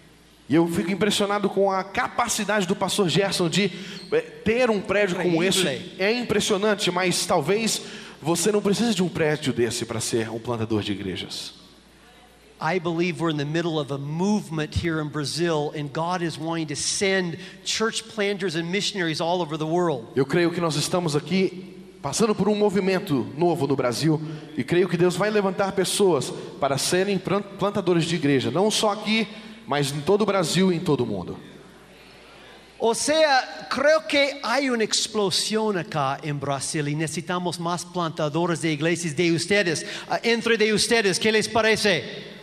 [0.48, 3.72] E eu fico impressionado com a capacidade do pastor Gerson de
[4.12, 5.68] eh, ter um prédio como esse.
[5.98, 7.82] É impressionante, mas talvez
[8.22, 11.65] você não precise de um prédio desse para ser um plantador de igrejas.
[12.60, 16.38] I believe we're in the middle of a movement here in Brazil, and God is
[16.40, 20.06] wanting to send church planters and missionaries all over the world.
[20.16, 24.22] Eu creio que nós estamos aqui passando por um movimento novo no Brasil
[24.56, 28.92] e creio que Deus vai levantar pessoas para serem plan- plantadores de igreja, não só
[28.94, 29.28] aqui,
[29.68, 31.38] mas em todo o Brasil e em todo o mundo.
[32.78, 38.72] O sea, creo que hay una explosión acá en Brasil y necesitamos más plantadores de
[38.72, 41.18] iglesias de ustedes, ah, entre de ustedes.
[41.18, 42.35] ¿Qué les parece?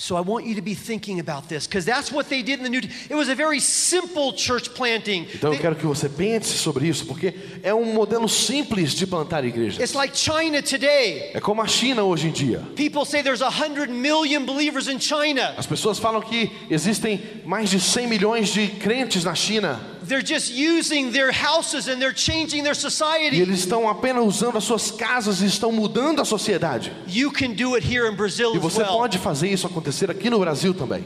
[0.00, 2.62] So I want you to be thinking about this because that's what they did in
[2.64, 2.80] the New.
[3.10, 5.26] It was a very simple church planting.
[5.34, 9.44] Então eu quero que você pense sobre isso, porque é um modelo simples de plantar
[9.44, 9.78] igrejas.
[9.78, 11.32] it's like China today.
[11.34, 12.62] É como a China hoje em dia.
[12.76, 15.54] People say there's a hundred million believers in China.
[15.58, 19.78] As pessoas falam que existem mais de 100 milhões de crentes na China
[20.10, 23.40] They're just using their houses and they're changing their e society.
[23.40, 26.90] eles estão apenas usando as suas casas e estão mudando a sociedade.
[27.06, 28.98] You can do it here in Brazil E as você well.
[28.98, 31.04] pode fazer isso acontecer aqui no Brasil também.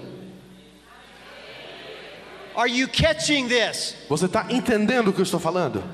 [2.56, 3.94] Are you catching this?
[4.08, 5.84] Você está entendendo o que eu estou falando?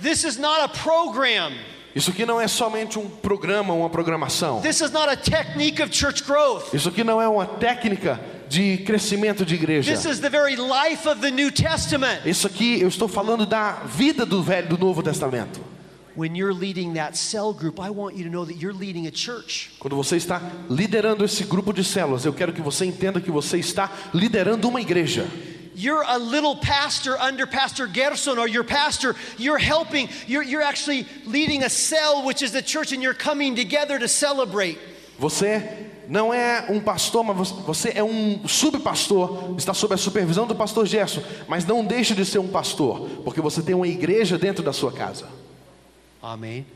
[0.00, 1.54] This is not a program.
[1.94, 4.60] Isso aqui não é somente um programa, uma programação.
[4.60, 6.74] This is not a technique of church growth.
[6.74, 9.92] Isso aqui não é uma técnica de crescimento de igreja.
[9.92, 12.22] This is the very life of the New Testament.
[12.26, 15.60] Isso aqui eu estou falando da vida do velho do Novo Testamento.
[19.78, 23.58] Quando você está liderando esse grupo de células, eu quero que você entenda que você
[23.58, 25.26] está liderando uma igreja.
[25.74, 29.16] You're a little pastor under Pastor Gerson or your pastor.
[29.38, 33.56] You're helping, you're, you're actually leading a cell, which is the church, and you're coming
[33.56, 34.78] together to celebrate.
[35.18, 40.54] Você não é um pastor, mas você- é um subpastor, está sob a supervisão do
[40.54, 44.62] pastor Gerson, mas não deixe de ser um pastor, porque você tem uma igreja dentro
[44.62, 45.28] da sua casa.
[46.22, 46.66] Amen.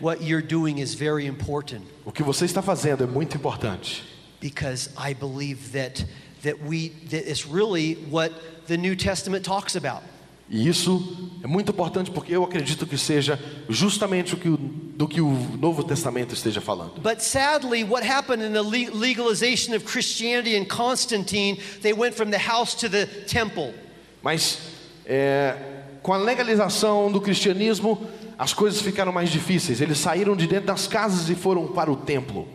[0.00, 1.82] What you're doing is very important.
[2.04, 4.04] O que você está fazendo é muito importante,
[4.40, 6.04] because I believe that
[6.42, 8.32] that we that it's really what
[8.66, 10.02] the New Testament talks about.
[10.50, 15.06] e isso é muito importante porque eu acredito que seja justamente o que o, do
[15.06, 17.00] que o Novo Testamento esteja falando.
[17.02, 22.30] But sadly, what happened in the le- legalization of Christianity in Constantine, they went from
[22.30, 23.74] the house to the temple.
[24.22, 24.58] Mas
[25.04, 25.54] é,
[26.02, 28.00] com a legalização do cristianismo,
[28.38, 29.80] as coisas ficaram mais difíceis.
[29.82, 32.48] Eles saíram de dentro das casas e foram para o templo.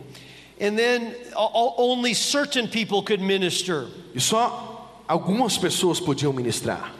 [0.60, 3.88] And then only certain people could minister.
[4.14, 6.90] E só algumas pessoas podiam ministrar.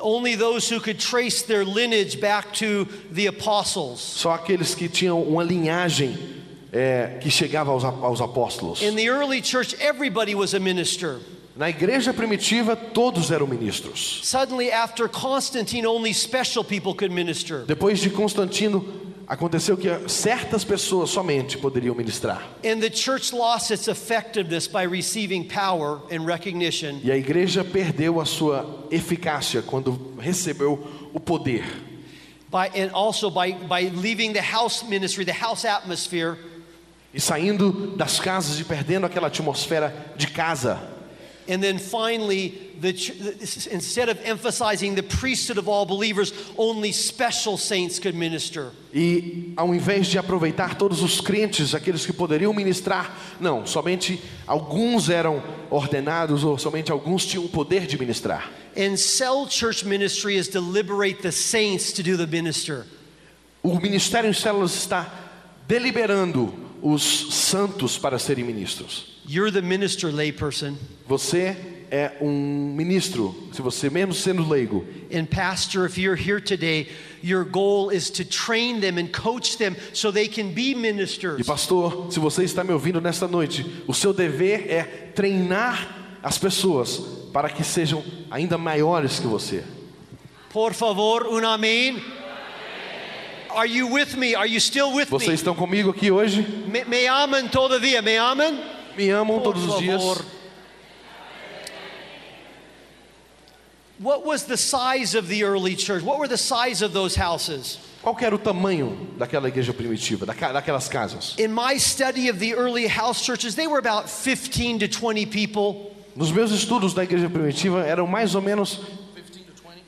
[0.00, 4.00] Only those who could trace their lineage back to the apostles.
[4.00, 6.18] Só aqueles que tinham uma linhagem
[6.72, 8.82] é, que chegava aos, aos apóstolos.
[8.82, 11.20] In the early church, everybody was a minister.
[11.54, 14.20] Na igreja primitiva, todos eram ministros.
[14.24, 17.64] Suddenly, after Constantine, only special people could minister.
[17.66, 18.84] Depois de Constantino,
[19.26, 22.42] aconteceu que certas pessoas somente poderiam ministrar.
[22.64, 27.00] And the church lost its effectiveness by receiving power and recognition.
[27.02, 30.78] E a igreja perdeu a sua eficácia quando recebeu
[31.12, 31.64] o poder.
[32.50, 36.36] By, and also by, by leaving the house ministry, the house atmosphere,
[37.14, 40.91] E saindo das casas e perdendo aquela atmosfera de casa.
[41.48, 42.90] And then finally, the,
[43.70, 48.70] instead of emphasizing the priesthood of all believers, only special saints could minister.
[48.94, 55.08] E ao invés de aproveitar todos os crentes, aqueles que poderiam ministrar, não, somente alguns
[55.08, 58.50] eram ordenados ou somente alguns tinham o poder de ministrar.
[58.76, 62.86] And cell church ministry is to liberate the saints to do the minister.
[63.62, 65.12] O ministério em células está
[65.68, 66.52] deliberando
[66.82, 69.11] os santos para serem ministros.
[69.26, 70.76] You're the minister, layperson.
[71.08, 71.56] Você
[71.90, 74.84] é um ministro, se você mesmo sendo leigo.
[75.12, 76.88] And, Pastor, if you're here today,
[77.22, 81.46] your goal is to train them and coach them so they can be E ministers.
[81.46, 84.82] pastor, se você está me ouvindo nesta noite, o seu dever é
[85.14, 86.98] treinar as pessoas
[87.32, 89.62] para que sejam ainda maiores que você.
[90.50, 92.00] Por favor, un amén.
[93.54, 94.34] Are you with me?
[94.34, 95.34] Are you still with Vocês me?
[95.34, 96.40] estão comigo aqui hoje?
[96.66, 98.58] Me, me aman todavía, me aman?
[98.96, 100.02] Me amam Por todos os dias?
[100.02, 100.24] favor.
[103.98, 106.02] What was the size of the early church?
[106.02, 107.78] What were the size of those houses?
[108.02, 111.36] Qual era o tamanho daquela igreja primitiva, daquelas casas?
[111.38, 115.94] In my study of the early house churches, they were about 15 to 20 people.
[116.16, 118.80] Nos meus estudos da igreja primitiva eram mais ou menos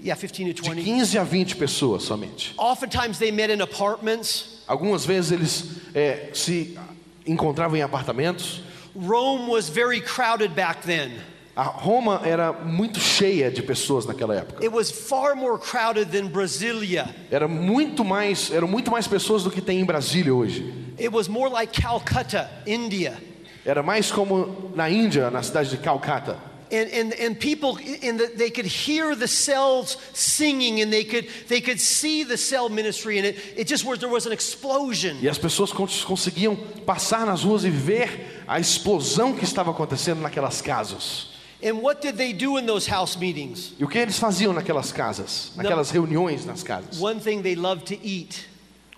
[0.00, 0.84] Yeah, 15 to de 20.
[0.84, 2.54] 15 a 20 pessoas somente.
[2.58, 4.60] Oftentimes they met in apartments.
[4.68, 5.64] Algumas vezes eles
[5.94, 6.78] é, se
[7.26, 8.60] encontravam em apartamentos.
[8.94, 11.12] Rome was very crowded back then.
[11.56, 14.60] A Roma era muito cheia de pessoas naquela época.
[14.64, 17.14] It was far more crowded than Brasilia.
[17.30, 20.74] Era muito mais, eram muito mais pessoas do que tem em Brasília hoje.
[20.98, 23.16] It was more like Calcutta, India.
[23.64, 26.38] Era mais como na Índia, na cidade de Calcata.
[26.74, 31.26] And, and, and people in the, they could hear the cells singing and they could
[31.48, 35.16] they could see the cell ministry and it, it just was there was an explosion
[35.22, 40.20] E as pessoas cons- conseguiam passar nas ruas e ver a explosão que estava acontecendo
[40.20, 41.28] naquelas casas.
[41.62, 44.92] and what did they do in those house meetings E o que eles faziam naquelas
[44.92, 47.00] casas, naquelas reuniões nas casas?
[47.00, 48.46] one thing they loved to eat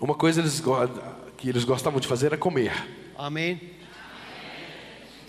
[0.01, 0.61] Uma coisa eles
[1.37, 2.71] que eles gostavam de fazer era comer.
[3.17, 3.59] amen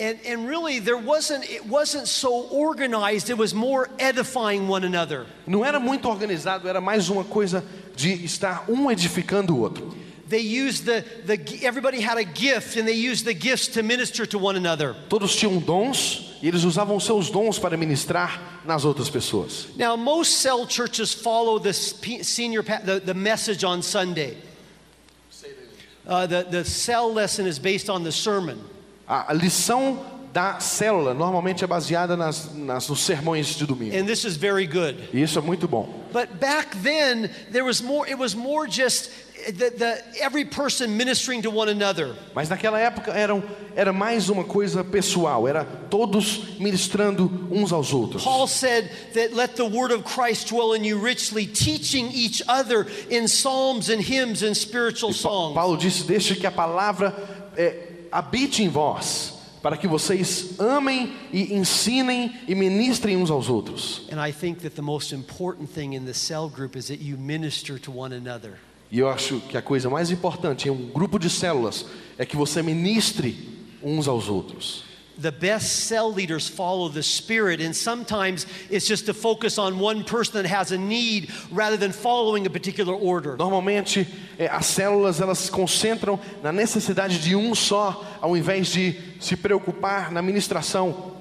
[0.00, 5.26] and, and really there wasn't it wasn't so organized it was more edifying one another
[5.46, 7.64] Não era muito organizado, era mais uma coisa
[7.96, 9.94] de estar um edificando o outro.
[10.28, 14.26] they used the, the everybody had a gift and they used the gifts to minister
[14.26, 19.08] to one another Todos tinham dons e eles usavam seus dons para ministrar nas outras
[19.10, 19.74] pessoas.
[19.76, 24.36] Now, most cell churches follow the senior the, the message on Sunday.
[26.06, 28.58] Uh, the, the cell lesson is based on the sermon.
[29.08, 29.98] A, lição
[30.34, 33.96] da célula normalmente é baseada nas, nas, nos sermões de domingo.
[33.96, 35.08] And this is very good.
[35.14, 35.88] E isso é muito bom.
[36.12, 39.10] But back then, there was more, it was more just
[39.46, 42.14] the, the, every person ministering to one another.
[42.34, 43.42] Mas naquela época eram,
[43.74, 48.24] era mais uma coisa pessoal, era todos ministrando uns aos outros.
[48.24, 52.86] Paul said that let the word of Christ dwell in you richly, teaching each other
[53.08, 55.54] in psalms and hymns and spiritual songs.
[55.54, 57.14] Paulo disse: Deixe que a palavra
[57.56, 64.02] é, habite em vós, para que vocês amem e ensinem e ministrem uns aos outros.
[64.12, 67.18] And I think that the most important thing in the cell group is that you
[67.18, 68.54] minister to one another.
[68.90, 71.84] E eu acho que a coisa mais importante em um grupo de células
[72.16, 73.36] é que você ministre
[73.82, 74.87] uns aos outros.
[75.20, 80.04] The best cell leaders follow the Spirit, and sometimes it's just to focus on one
[80.04, 83.36] person that has a need rather than following a particular order.
[83.36, 84.06] Normalmente,
[84.38, 89.36] é, as células elas se concentram na necessidade de um só, ao invés de se
[89.36, 91.12] preocupar na ministração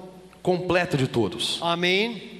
[0.42, 1.58] completa de todos.
[1.60, 2.37] Amen.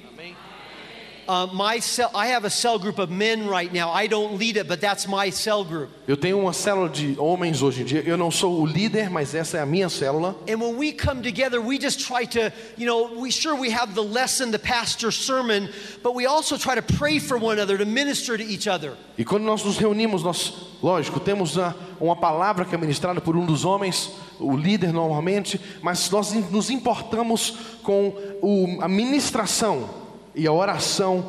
[1.29, 3.91] Uh, my cell, I have a cell group of men right now.
[3.91, 5.89] I don't lead it, but that's my cell group.
[6.07, 8.01] Eu tenho uma célula de homens hoje em dia.
[8.03, 10.35] Eu não sou o líder, mas essa é a minha célula.
[10.49, 13.93] And when we come together, we just try to, you know, we sure we have
[13.93, 15.69] the lesson, the pastor's sermon,
[16.01, 18.93] but we also try to pray for one another, to minister to each other.
[19.15, 20.51] E quando nós nos reunimos, nós,
[20.81, 24.09] lógico, temos a- uma palavra que é ministrada por um dos homens,
[24.39, 27.53] o líder normalmente, mas nós nos importamos
[27.83, 29.98] com o- a ministração
[30.39, 31.25] e a oração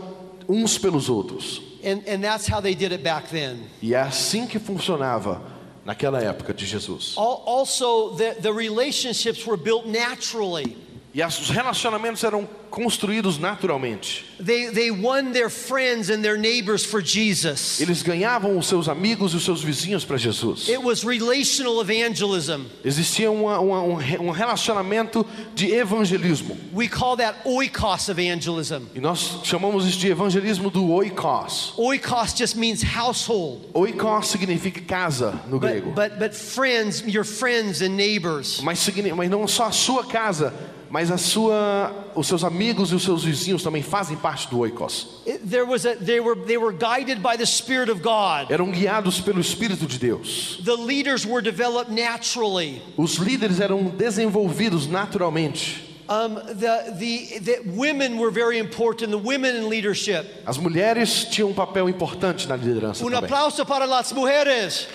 [0.49, 1.61] uns pelos outros.
[1.85, 3.59] And, and that's how they did it back then.
[3.83, 5.41] E é assim que funcionava
[5.85, 7.15] naquela época de Jesus.
[7.17, 10.77] Al- Also, the, the relationships were built naturally.
[11.15, 14.25] E os relacionamentos eram construídos naturalmente.
[14.43, 17.81] They, they won their friends and their neighbors for Jesus.
[17.81, 20.68] Eles ganhavam os seus amigos e os seus vizinhos para Jesus.
[20.68, 22.66] It was relational evangelism.
[22.85, 26.57] Existia uma- uma- um re- relacionamento de evangelismo.
[26.73, 28.87] We call that oikos evangelism.
[28.95, 31.75] E nós chamamos isso de evangelismo do oikos.
[31.77, 33.68] Oikos just means household.
[33.75, 35.91] Oikos significa casa no grego.
[35.91, 38.61] But, but, but friends, your friends and neighbors.
[38.62, 40.55] Mas, mas não só a sua casa,
[40.91, 45.22] mas a sua, os seus amigos e os seus vizinhos também fazem parte do oikos.
[45.49, 48.51] There was a, they, were, they were guided by the Spirit of God.
[48.51, 50.61] Eram guiados pelo Espírito de Deus.
[50.64, 52.82] The leaders were developed naturally.
[52.97, 55.88] Os líderes eram desenvolvidos naturalmente.
[56.09, 60.26] Um, the, the, the women were very important, the women in leadership.
[60.45, 63.16] As mulheres tinham um papel importante na liderança também.
[63.16, 64.88] aplauso para las mujeres.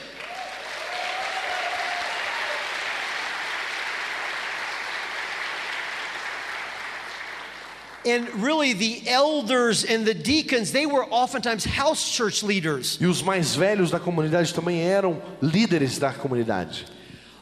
[8.06, 12.98] And really, the elders and the deacons, they were oftentimes house church leaders.
[13.02, 16.86] E os mais velhos da comunidade também eram líderes da comunidade.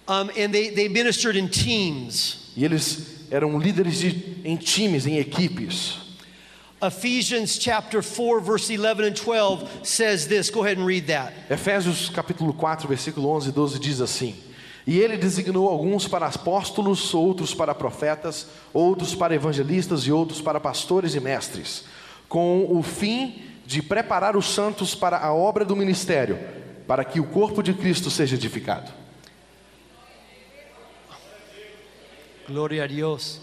[0.07, 2.51] Um, and they, they ministered in teams.
[2.55, 5.97] E eles eram líderes de, em times, em equipes.
[6.81, 10.49] Ephesians chapter 4, verse 11 and 12 says this.
[10.49, 11.33] Go ahead and read that.
[11.49, 14.35] Efésios capítulo 4, versículo 11 e 12 diz assim:
[14.85, 20.59] E ele designou alguns para apóstolos, outros para profetas, outros para evangelistas e outros para
[20.59, 21.85] pastores e mestres,
[22.27, 26.37] com o fim de preparar os santos para a obra do ministério,
[26.85, 28.91] para que o corpo de Cristo seja edificado.
[32.45, 33.39] Gloria a Dios.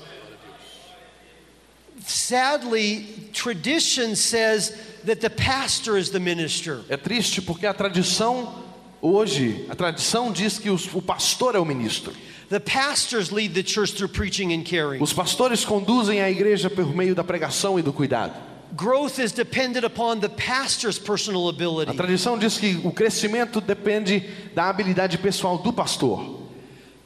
[2.05, 4.75] Sadly, tradition says
[5.05, 6.85] that the pastor is the minister.
[6.89, 8.70] É triste porque a tradição
[9.01, 12.13] hoje, a tradição diz que os- o pastor é o ministro.
[12.49, 15.01] The pastors lead the church through preaching and caring.
[15.03, 18.35] Os pastores conduzem a igreja por meio da pregação e do cuidado.
[18.77, 21.97] Growth is dependent upon the pastor's personal A ability.
[21.97, 24.23] tradição diz que o crescimento depende
[24.55, 26.39] da habilidade pessoal do pastor.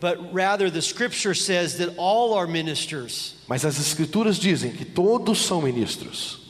[0.00, 3.36] but rather the scripture says that all are ministers.
[3.48, 6.43] Mas as escrituras dizem que todos são ministros.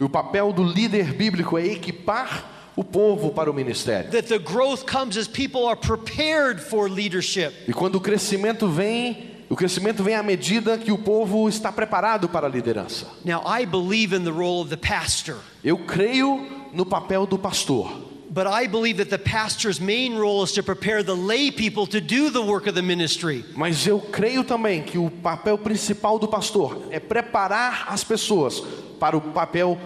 [0.00, 4.10] O papel do líder bíblico é equipar o povo para o ministério.
[4.12, 7.52] That the growth comes as people are prepared for leadership.
[7.66, 12.28] E quando o crescimento vem, o crescimento vem à medida que o povo está preparado
[12.28, 13.08] para a liderança.
[13.24, 18.07] Now, I believe in the role of the pastor, Eu creio no papel do pastor.
[18.38, 22.00] But I believe that the pastor's main role is to prepare the lay people to
[22.00, 23.44] do the work of the ministry.
[23.56, 28.62] Mas eu creio também que o papel principal do pastor é preparar as pessoas
[29.00, 29.76] para o papel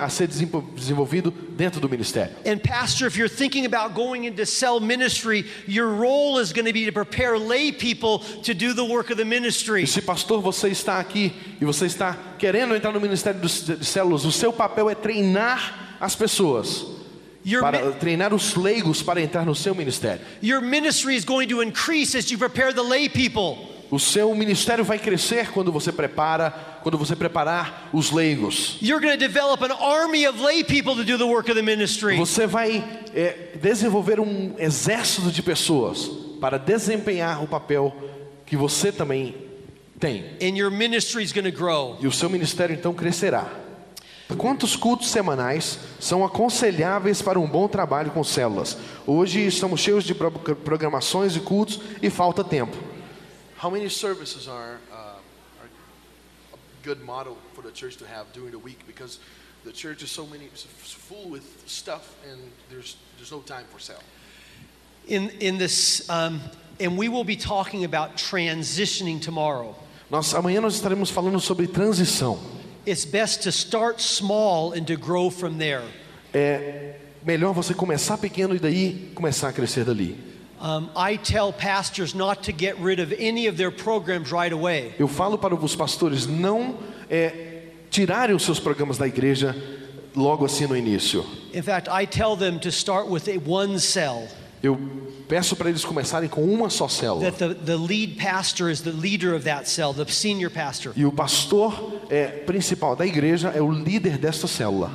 [0.00, 2.32] a ser desenvol- desenvolvido dentro do ministério.
[2.46, 6.72] And, Pastor, if you're thinking about going into cell ministry, your role is going to
[6.72, 9.82] be to prepare lay people to do the work of the ministry.
[9.82, 13.84] E se pastor você está aqui e você está querendo entrar no ministério dos- de
[13.84, 16.86] células, o seu papel é treinar as pessoas,
[17.60, 20.20] para treinar os leigos para entrar no seu ministério.
[20.42, 23.76] your ministry is going to increase as you prepare the lay people.
[23.90, 26.50] O seu ministério vai crescer quando você prepara,
[26.82, 28.78] quando você preparar os leigos.
[32.18, 32.84] Você vai
[33.14, 37.94] é, desenvolver um exército de pessoas para desempenhar o papel
[38.44, 39.34] que você também
[40.00, 40.24] tem.
[40.42, 41.96] And your ministry is going to grow.
[42.00, 43.65] E o seu ministério então crescerá.
[44.34, 48.76] Quantos cultos semanais são aconselháveis para um bom trabalho com células?
[49.06, 52.76] Hoje estamos cheios de pro- programações e cultos e falta tempo.
[53.62, 55.20] How many services are, uh,
[55.60, 55.70] are
[56.52, 58.78] a good model for the church to have during the week?
[58.84, 59.18] Because
[59.64, 60.50] the church is so many,
[61.08, 64.02] full with stuff, and there's there's no time for cell.
[65.06, 66.40] In, in this, um,
[66.80, 69.74] and we will be talking about transitioning tomorrow.
[70.10, 72.38] Nós amanhã nós estaremos falando sobre transição.
[72.86, 75.82] It's best to start small and to grow from there.
[76.32, 80.16] É melhor você começar pequeno e daí começar a crescer dali.
[80.60, 84.94] Um, I tell pastors not to get rid of any of their programs right away.
[84.98, 86.78] Eu falo para os pastores não
[87.10, 89.54] é, tirarem os seus programas da igreja
[90.14, 91.26] logo assim no início.
[91.52, 94.28] In fact, I tell them to start with a one cell.
[94.62, 94.78] Eu
[95.28, 97.30] peço para eles começarem com uma só célula.
[97.30, 100.92] That the, the lead pastor is the leader of that cell, the senior pastor.
[100.96, 104.90] E o pastor é, principal da igreja é o líder desta célula.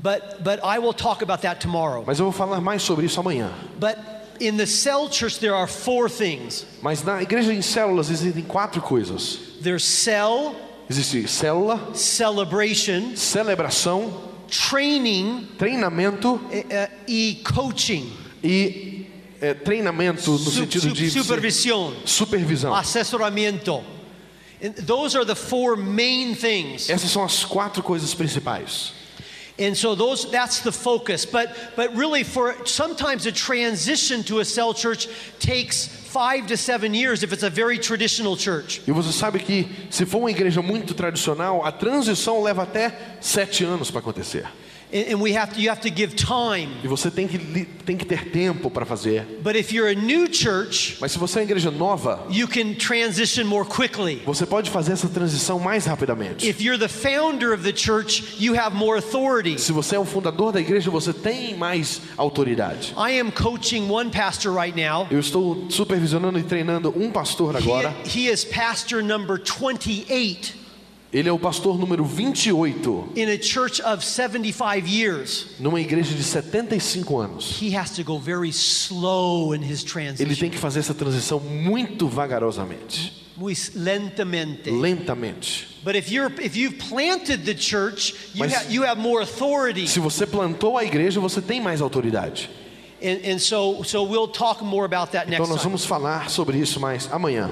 [0.00, 2.04] But, but I will talk about that tomorrow.
[2.06, 3.50] Mas eu vou falar mais sobre isso amanhã.
[3.80, 3.96] But
[4.40, 8.80] in the cell church, there are four things Mas na igreja em células existem quatro
[8.80, 10.54] coisas: there's cell,
[10.88, 14.12] existe célula, celebration, celebração,
[14.48, 18.97] training, treinamento eh, eh, e coaching, e
[19.40, 22.74] é, treinamento no sentido de supervisão, supervisão.
[22.74, 23.82] assessoramento.
[24.84, 26.90] Those are the four main things.
[26.90, 28.92] Essas são as quatro coisas principais.
[29.60, 31.24] And so those that's the focus.
[31.24, 35.08] But but really for sometimes a transition to a cell church
[35.40, 38.80] takes 5 to 7 years if it's a very traditional church.
[38.86, 43.64] E você sabe que se for uma igreja muito tradicional, a transição leva até sete
[43.64, 44.46] anos para acontecer.
[44.92, 46.68] And, we have to you have to give time.
[46.82, 49.22] E você tem que, tem que ter tempo para fazer.
[49.42, 52.74] But if you're a new church, Mas se você é uma igreja nova, you can
[52.74, 54.22] transition more quickly.
[54.24, 56.48] você pode fazer essa transição mais rapidamente.
[56.48, 59.58] If you're the founder of the church, you have more authority.
[59.60, 62.94] Se você é o fundador da igreja, você tem mais autoridade.
[62.96, 65.06] I am coaching one pastor right now.
[65.10, 67.94] Eu estou supervisionando e treinando um pastor agora.
[68.06, 70.57] He, he is pastor number 28
[71.10, 75.46] Ele é o pastor número 28 in a church of 75 years.
[75.58, 77.58] numa igreja de 75 anos.
[77.62, 80.36] He has to go very slow in his Ele transition.
[80.38, 84.70] tem que fazer essa transição muito vagarosamente, Muy lentamente.
[84.70, 85.66] lentamente.
[85.82, 89.86] But if you're if you've planted the church, you, Mas- ha, you have more authority.
[89.88, 92.50] Se você plantou a igreja, você tem mais autoridade.
[93.02, 95.70] And, and so so we'll talk more about that Então next nós time.
[95.70, 97.50] vamos falar sobre isso mais amanhã.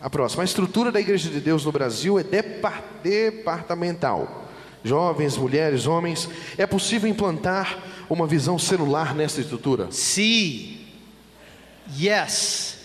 [0.00, 0.42] A próxima.
[0.42, 4.46] A estrutura da Igreja de Deus no Brasil é depar- departamental.
[4.82, 6.28] Jovens, mulheres, homens.
[6.56, 7.78] É possível implantar
[8.08, 9.88] uma visão celular nessa estrutura?
[9.90, 10.86] See.
[11.98, 12.78] Yes.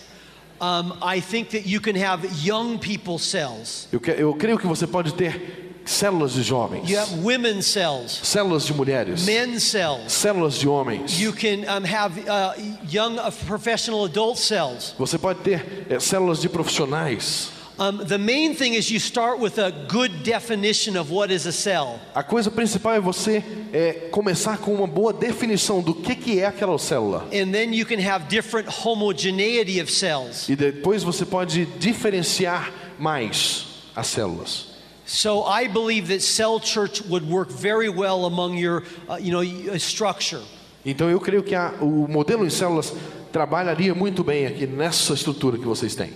[0.60, 3.88] Um, I think that you can have young people cells.
[3.92, 8.20] Eu, que- eu creio que você pode ter células de jovens, You have women cells,
[8.22, 10.12] células de mulheres, men cells.
[10.12, 11.18] células de homens.
[11.20, 12.52] You can um, have uh,
[12.88, 14.94] young uh, professional adult cells.
[14.98, 17.50] Você pode ter eh, células de profissionais.
[17.78, 21.52] Um, the main thing is you start with a good definition of what is a
[21.52, 22.00] cell.
[22.14, 26.46] A coisa principal é você eh, começar com uma boa definição do que, que é
[26.46, 27.26] aquela célula.
[27.34, 30.48] And then you can have different homogeneity of cells.
[30.48, 34.65] E depois você pode diferenciar mais as células.
[35.06, 39.40] So I believe that cell church would work very well among your, uh, you know,
[39.40, 40.42] uh, structure.
[40.84, 42.92] Então eu creio que a- o modelo em células
[43.32, 46.12] trabalharia muito bem aqui nessa estrutura que vocês têm.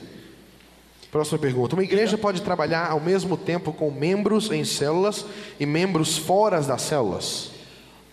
[1.11, 1.74] Próxima pergunta.
[1.74, 5.24] Uma igreja pode trabalhar ao mesmo tempo com membros em células
[5.59, 7.51] e membros fora das células?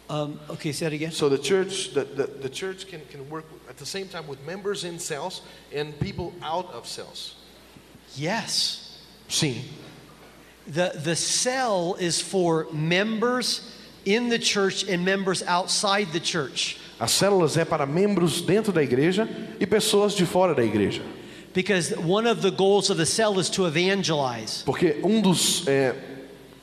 [0.09, 1.11] Um, okay, say that again.
[1.11, 4.39] So the church, the, the, the church can, can work at the same time with
[4.45, 5.41] members in cells
[5.75, 7.35] and people out of cells.
[8.15, 8.99] Yes.
[9.27, 9.61] Sim.
[10.67, 13.61] The, the cell is for members
[14.05, 16.77] in the church and members outside the church.
[16.99, 21.01] As células é para membros dentro da igreja e pessoas de fora da igreja.
[21.53, 24.63] Because one of the goals of the cell is to evangelize.
[24.63, 25.95] Porque um dos é,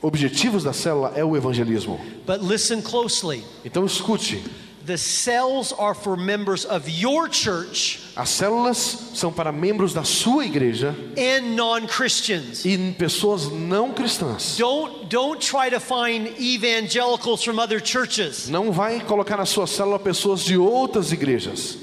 [0.01, 1.99] objetivos da célula é o evangelismo.
[2.25, 3.43] But listen closely.
[3.63, 4.43] Então escute,
[4.85, 8.75] The cells are for members of your church as células
[9.15, 12.63] são para membros da sua igreja and non-Christians.
[12.63, 14.57] e pessoas não cristãs.
[14.57, 18.47] Don't don't try to find evangelicals from other churches.
[18.47, 21.77] Não vai colocar na sua célula pessoas de outras igrejas.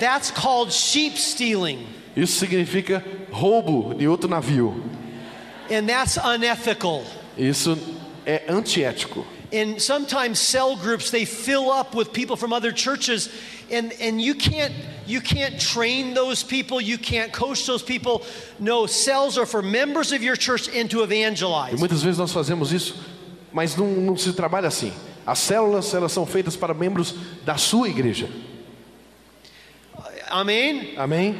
[0.00, 1.86] That's called sheep stealing.
[2.16, 4.82] Isso significa roubo de outro navio.
[5.70, 7.02] And that's unethical.
[7.38, 7.78] Isso
[8.26, 9.24] é antiético.
[9.54, 13.28] And sometimes cell groups they fill up with people from other churches
[13.70, 14.74] and, and you can't
[15.06, 18.22] you can't train those people, you can't coach those people.
[18.58, 21.74] No, cells are for members of your church and to evangelize.
[21.74, 22.96] E muitas vezes nós fazemos isso,
[23.52, 24.92] mas não, não se trabalha assim.
[25.24, 28.28] As células elas são feitas para membros da sua igreja.
[30.30, 30.94] Amen.
[30.96, 31.38] Amém?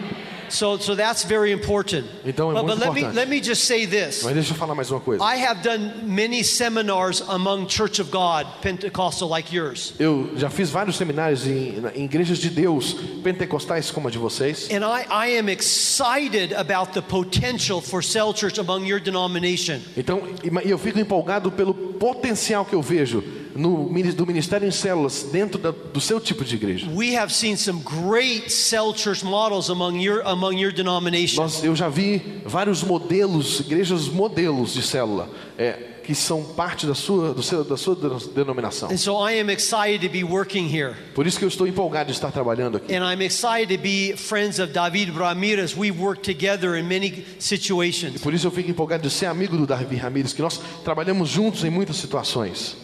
[0.51, 2.07] So so that's very important.
[2.25, 3.17] Então é but, muito but let me importante.
[3.17, 4.23] let me just say this.
[4.23, 5.23] Mas deixa eu falar mais uma coisa.
[5.25, 9.95] I have done many seminars among Church of God, Pentecostal like yours.
[9.99, 14.69] Eu já fiz vários seminários em, em igrejas de Deus pentecostais como a de vocês.
[14.71, 19.81] And I, I am excited about the potential for cell church among your denomination.
[19.97, 23.23] Então, e eu fico empolgado pelo potencial que eu vejo
[23.55, 26.89] no do ministério em células dentro da- do seu tipo de igreja.
[26.91, 31.43] We have seen some great cell church models among your among your denomination.
[31.43, 36.95] Nós, eu já vi vários modelos, igrejas modelos de célula, é, que são parte da
[36.95, 37.97] sua, do seu, da sua
[38.35, 38.95] denominação.
[38.99, 40.95] So I am excited to be working here.
[41.15, 42.95] Por isso que eu estou empolgado de estar trabalhando aqui.
[42.95, 45.75] And I'm excited to be friends of David Ramirez.
[45.77, 48.21] We've worked together in many situations.
[48.21, 51.65] Por isso eu fico empolgado de ser amigo do Davi Ramírez, que nós trabalhamos juntos
[51.65, 52.84] em muitas situações.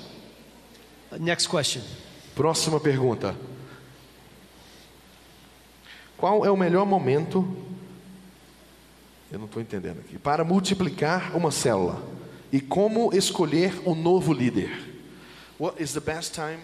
[1.18, 1.82] Next question.
[2.34, 3.34] Próxima pergunta.
[6.16, 7.44] Qual é o melhor momento?
[9.32, 10.18] Eu não estou entendendo aqui.
[10.18, 12.02] Para multiplicar uma célula
[12.52, 14.70] e como escolher um novo líder?
[15.58, 16.58] What is the best time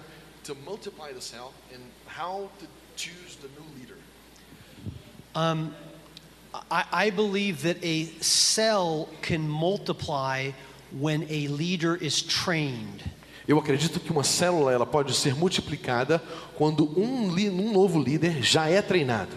[0.45, 2.67] to multiply the cell and how to
[2.97, 3.97] choose the new leader?
[6.71, 10.53] I, I believe that a cell can multiply
[10.93, 13.03] when a leader is trained.
[13.47, 16.23] Eu acredito que uma célula ela pode ser multiplicada
[16.57, 19.31] quando um, um novo líder já é treinado.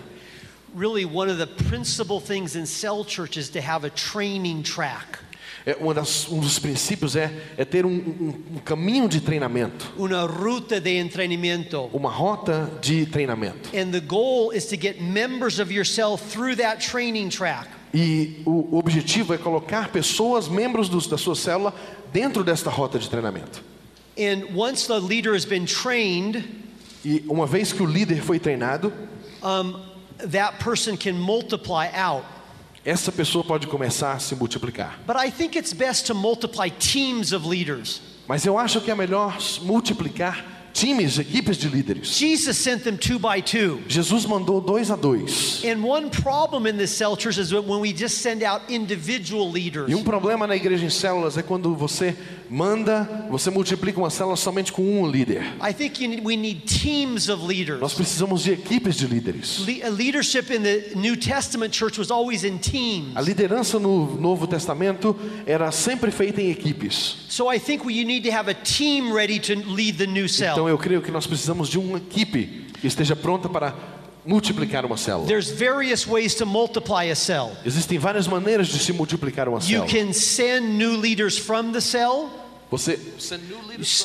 [0.77, 5.19] Really, one of the principal things in cell church is to have a training track,
[5.65, 9.91] É, uma das- um dos princípios é, é ter um, um- um caminho de treinamento,
[9.97, 11.89] una ruta de entrenamiento.
[11.93, 13.69] uma rota de treinamento.
[13.75, 17.67] And the goal is to get members of your cell through that training track.
[17.93, 21.73] E o objetivo é colocar pessoas, membros dos- da sua célula,
[22.13, 23.61] dentro desta rota de treinamento.
[24.19, 26.43] And once the leader has been trained,
[27.05, 28.91] E uma vez que o líder foi treinado,
[29.41, 29.79] um,
[30.31, 32.25] that person can multiply out.
[32.85, 34.99] essa pessoa pode começar a se multiplicar.
[35.07, 38.01] But I think it's best to multiply teams of leaders.
[38.27, 42.17] Mas eu acho que é melhor multiplicar times, equipes de líderes.
[42.17, 43.81] Jesus sent them two by two.
[43.87, 45.63] Jesus mandou dois a dois.
[45.65, 49.49] And one problem in the cell church is that when we just send out individual
[49.51, 49.89] leaders.
[49.89, 52.15] E um problema na igreja em células é quando você
[52.49, 55.43] manda, você multiplica uma célula somente com um líder.
[55.61, 57.79] I think need, we need teams of leaders.
[57.79, 59.59] Nós precisamos de equipes de líderes.
[59.59, 63.15] Le- leadership in the New Testament church was always in teams.
[63.15, 65.15] A liderança no Novo Testamento
[65.45, 67.17] era sempre feita em equipes.
[67.29, 70.27] So I think we, you need to have a team ready to lead the new
[70.27, 70.55] cell.
[70.59, 73.73] Então eu creio que nós precisamos de uma equipe que esteja pronta para
[74.25, 75.25] multiplicar uma célula.
[75.25, 77.53] There's various ways to multiply a cell.
[77.65, 79.87] Existem várias maneiras de se multiplicar uma You célula.
[79.87, 82.29] can send new leaders from the cell.
[82.71, 82.99] Você.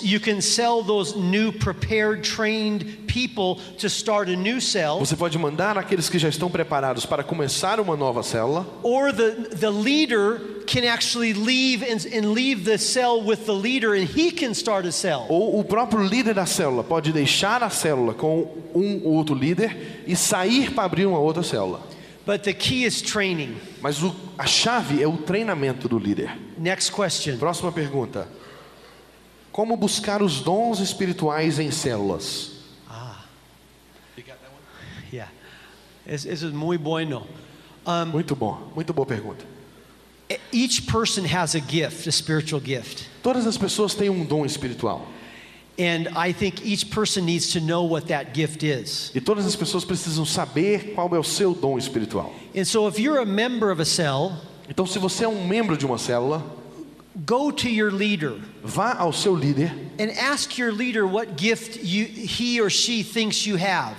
[0.02, 4.98] You can sell those new prepared, trained people to start a new cell.
[5.00, 9.32] Você pode mandar aqueles que já estão preparados para começar uma nova célula, Or the,
[9.56, 14.30] the leader can actually leave and, and leave the cell with the leader and he
[14.30, 15.26] can start a cell.
[15.28, 20.04] ou o próprio líder da célula pode deixar a célula com um ou outro líder
[20.06, 21.80] e sair para abrir uma outra célula.
[22.26, 23.56] But the key is training.
[23.82, 26.30] Mas o- a chave é o treinamento do líder.
[26.56, 27.36] Next question.
[27.36, 28.26] Próxima pergunta.
[29.54, 32.50] Como buscar os dons espirituais em células?
[35.12, 35.30] Yeah.
[36.04, 37.24] This, this is muy bueno.
[38.10, 39.44] Muito bom, muito boa pergunta.
[40.50, 43.08] Each person has a gift, a spiritual gift.
[43.22, 45.06] Todas as pessoas têm um dom espiritual.
[45.78, 49.12] And I think each person needs to know what that gift is.
[49.14, 52.34] E todas as pessoas precisam saber qual é o seu dom espiritual.
[52.56, 54.32] And so if you're a member of a cell,
[54.68, 56.42] Então, se você é um membro de uma célula,
[57.26, 62.04] go to your leader vá ao seu líder, and ask your leader what gift you,
[62.06, 63.96] he or she thinks you have.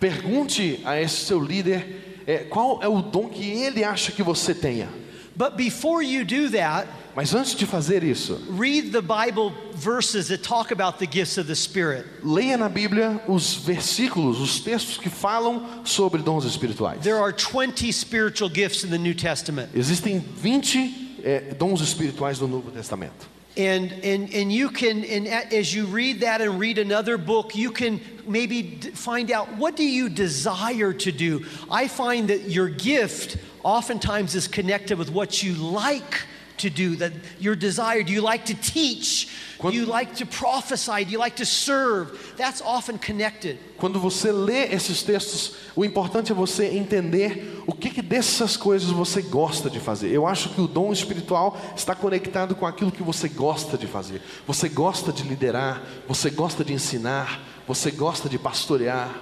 [0.00, 4.54] pergunte a esse seu líder é, qual é o dom que ele acha que você
[4.54, 4.88] tenha.
[5.36, 10.42] But before you do that, Mas antes de fazer isso, read the Bible verses that
[10.42, 12.04] talk about the gifts of the Spirit.
[12.22, 17.00] leia na Bíblia os versículos, os textos que falam sobre dons espirituais.
[17.02, 19.70] There are 20 spiritual gifts in the New Testament.
[19.74, 23.26] Existem 20 é, dons espirituais no Novo Testamento.
[23.58, 27.72] And, and, and you can, and as you read that and read another book, you
[27.72, 31.44] can maybe find out what do you desire to do.
[31.70, 36.26] I find that your gift oftentimes is connected with what you like
[36.58, 38.02] to do, that your desire.
[38.02, 39.28] Do you like to teach?
[39.60, 41.04] Do you like to prophesy?
[41.04, 42.34] Do you like to serve?
[42.36, 43.58] That's often connected.
[43.78, 48.90] Quando você lê esses textos, o importante é você entender o que, que dessas coisas
[48.90, 50.10] você gosta de fazer.
[50.10, 54.20] Eu acho que o dom espiritual está conectado com aquilo que você gosta de fazer.
[54.46, 59.20] Você gosta de liderar, você gosta de ensinar, você gosta de pastorear.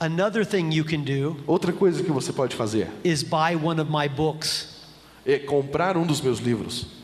[0.00, 3.90] Another thing you can do Outra coisa que você pode fazer is buy one of
[3.90, 4.77] my books.
[5.26, 6.98] É comprar um dos meus livros.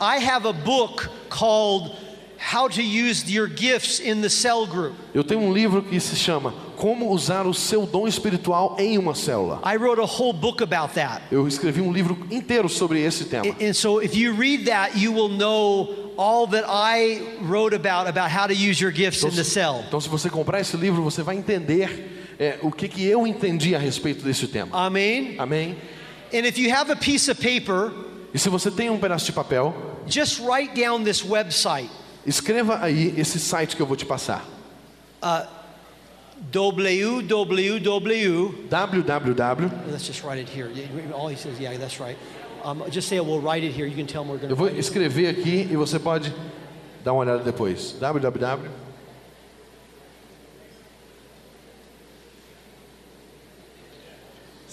[0.00, 1.94] I have a book called
[2.38, 4.94] How to Use Your Gifts in the Cell Group.
[5.14, 9.14] Eu tenho um livro que se chama Como usar o seu dom espiritual em uma
[9.14, 9.60] célula.
[9.64, 11.22] I wrote a whole book about that.
[11.30, 13.54] Eu escrevi um livro inteiro sobre esse tema.
[13.60, 18.30] And so if you read that, you will know all that I wrote about about
[18.30, 19.84] how to use your gifts in the cell.
[19.86, 23.74] Então, se você comprar esse livro, você vai entender é, o que, que eu entendi
[23.74, 24.70] a respeito desse tema.
[24.76, 25.36] Amen.
[25.38, 25.76] Amém?
[26.32, 27.92] And if you have a piece of paper,
[28.34, 29.74] E se você tem um pedaço de papel,
[30.06, 31.90] just write down this website
[32.26, 34.44] escreva aí esse site que eu vou te passar.
[36.50, 37.78] www.
[38.68, 39.70] www.
[39.90, 40.70] Let's just write it here.
[41.14, 42.16] All he says, yeah, that's right.
[42.64, 43.86] Um, just say, we'll write it here.
[43.86, 44.80] You can tell him we're going Eu to vou write it.
[44.80, 46.32] escrever aqui e você pode
[47.04, 47.96] dar uma olhada depois.
[48.00, 48.70] www.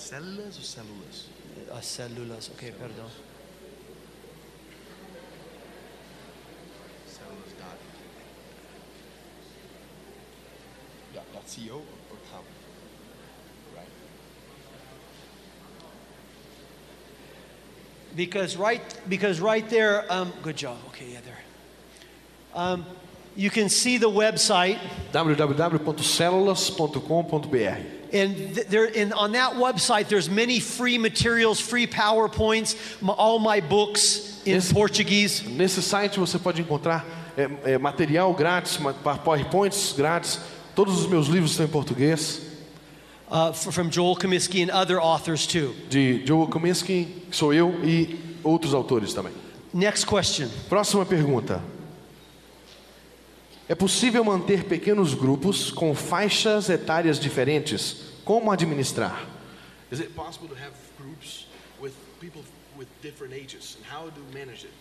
[0.09, 1.27] Células ou células?
[1.71, 3.05] As células, ok, perdão.
[7.05, 7.77] Células dot.
[11.13, 11.83] Dot, dot co or
[12.31, 12.43] com?
[13.75, 13.87] Right?
[18.15, 20.79] Because right, because right there, um, good job.
[20.87, 21.43] Okay, yeah, there.
[22.55, 22.83] Um,
[23.35, 24.79] you can see the website,
[25.13, 27.98] www.celulas.com.br.
[28.13, 32.75] and there, and on that website, there's many free materials, free powerpoints,
[33.17, 34.71] all my books in Yes.
[34.73, 35.43] Portuguese.
[35.47, 37.05] Nesse site você pode encontrar
[37.37, 38.77] é, é, material grátis,
[39.23, 40.39] PowerPoints grátis.
[40.75, 42.41] Todos os meus livros estão em português.
[43.29, 45.75] Uh, from Joel Comiskey and other authors too.
[45.87, 49.33] De Joe Kominsky, que sou eu, e outros autores também.
[49.71, 50.49] Next question.
[50.67, 51.61] Próxima pergunta.
[53.69, 57.97] É possível manter pequenos grupos com faixas etárias diferentes?
[58.25, 59.27] Como administrar?
[59.91, 61.45] Is it possible to have groups
[61.79, 62.41] with people
[62.75, 63.77] with different ages?
[63.77, 64.71] And how to manage it?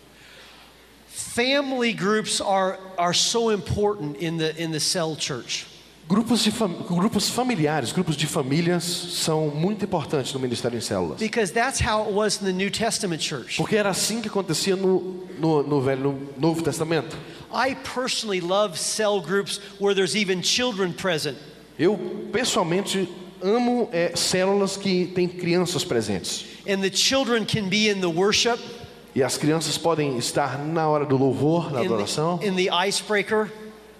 [1.07, 5.67] Family groups are, are so important in the, in the cell church.
[6.07, 11.19] Grupos, de fam- grupos familiares, grupos de famílias são muito importantes no ministério em células.
[11.19, 13.57] Because that's how it was in the New Testament church.
[13.57, 17.15] Porque era assim que acontecia no, no, no, velho, no Novo Testamento.
[17.51, 21.37] I personally love cell groups where there's even children present.
[21.77, 21.97] Eu,
[22.31, 23.07] pessoalmente,
[23.41, 26.45] amo é, células que têm crianças presentes.
[26.67, 28.59] And the children can be in the worship,
[29.15, 32.69] E as crianças podem estar na hora do louvor, na in adoração, the, in the
[32.69, 33.51] icebreaker,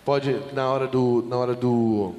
[0.05, 2.13] pode na hora do, na hora do,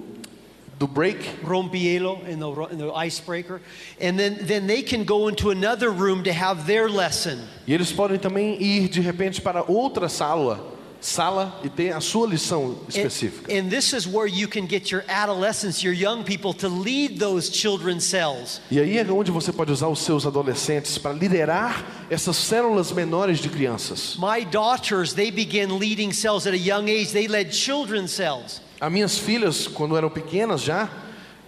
[0.77, 3.61] do break, rompielo, in the, in the icebreaker.
[4.01, 7.39] And then, then they can go into another room to have their lesson.
[7.67, 10.61] e eles podem também ir de repente para outra sala,
[11.01, 13.53] sala e ter a sua lição And, específica.
[13.53, 17.51] and this is where you can get your adolescents, your young people, to lead those
[17.51, 18.61] children's cells.
[18.71, 23.39] E aí é onde você pode usar os seus adolescentes para liderar essas células menores
[23.39, 24.17] de crianças.
[24.19, 27.13] My daughters, they began leading cells at a young age.
[27.13, 28.61] They led children's cells.
[28.81, 30.89] As minhas filhas, quando eram pequenas já,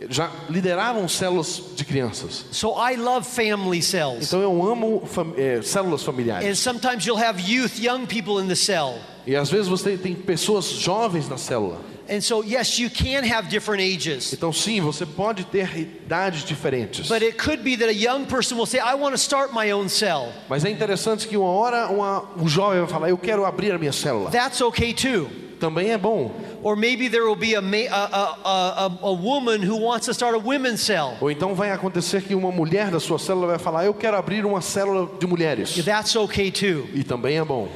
[0.09, 2.45] já lideravam células de crianças.
[2.51, 4.27] So I love family cells.
[4.27, 6.47] Então eu amo fam- é, células familiares.
[6.49, 8.95] And sometimes you'll have youth, young people in the cell.
[9.27, 11.81] E às vezes você tem pessoas jovens na célula.
[12.11, 14.33] And so, yes, you can have different ages.
[14.33, 17.07] Então sim, você pode ter idades diferentes.
[17.09, 19.71] But it could be that a young person will say, I want to start my
[19.73, 20.31] own cell.
[20.49, 23.79] Mas é interessante que uma hora uma- um jovem vai falar, eu quero abrir a
[23.79, 24.31] minha célula.
[24.31, 25.31] That's okay too.
[25.63, 26.33] Também é bom.
[26.61, 30.39] Or maybe there will be a, a, a, a, woman who wants to start a
[30.39, 31.17] women's cell.
[31.21, 34.45] Ou então vai acontecer que uma mulher da sua célula vai falar, eu quero abrir
[34.45, 35.77] uma célula de mulheres.
[35.85, 36.89] That's okay too.
[36.93, 37.69] E também é bom.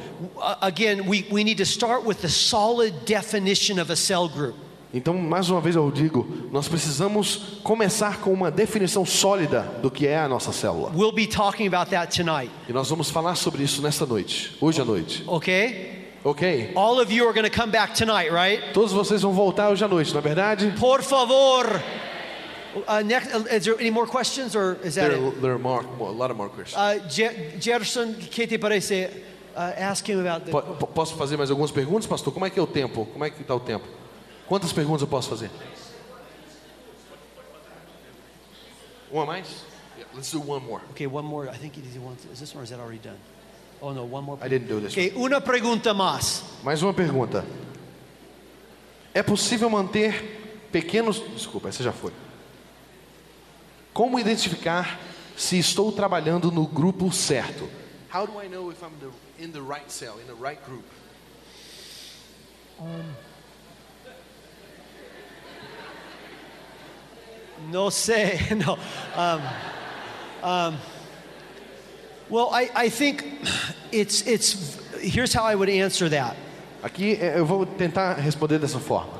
[0.59, 4.55] Again, we, we need to start with the solid definition of a cell group.
[4.93, 10.05] Então, mais uma vez eu digo, nós precisamos começar com uma definição sólida do que
[10.05, 10.91] é a nossa célula.
[10.93, 14.81] We'll be talking about that tonight, E nós vamos falar sobre isso nesta noite, hoje
[14.81, 15.23] à noite.
[15.25, 15.96] okay?
[16.27, 16.73] Ok?
[16.75, 18.73] All of you are going to come back tonight, right?
[18.73, 20.73] Todos vocês vão voltar hoje à noite, não é verdade?
[20.77, 21.81] Por favor.
[22.85, 25.41] Uh, next, uh, is there any more questions or is that There, it?
[25.41, 26.75] there are more, more- a lot of more questions.
[26.77, 29.09] Uh, Je- Gerson, ¿qué te parece?
[29.55, 30.51] Uh, ask him about the.
[30.51, 32.33] Po- po- Posso fazer mais algumas perguntas, pastor?
[32.33, 33.05] Como é que é o tempo?
[33.05, 33.85] Como é que está o tempo?
[34.49, 35.49] Quantas perguntas eu posso fazer?
[39.11, 39.47] Uma mais?
[39.97, 40.81] Yeah, let's do one more.
[40.91, 41.47] Okay, one more.
[41.49, 42.25] I think he wants.
[42.33, 43.17] Is this one or is that already done?
[43.81, 44.37] Oh no, one more.
[44.41, 46.43] I didn't do this Okay, una pregunta más.
[46.63, 47.45] Mais uma pergunta.
[49.13, 51.19] É possível manter pequenos.
[51.19, 52.11] Desculpa, essa já foi.
[53.93, 54.99] Como identificar
[55.35, 57.69] se estou trabalhando no grupo certo?
[58.13, 60.85] How do I know if I'm the, in the right cell, in the right group?
[67.71, 68.39] No sé.
[68.55, 68.77] No.
[69.15, 69.41] Um,
[70.43, 70.77] um,
[72.29, 73.23] well, I, I think
[73.91, 74.77] it's it's.
[74.99, 76.35] Here's how I would answer that.
[76.83, 79.17] Aqui é, eu vou tentar responder dessa forma.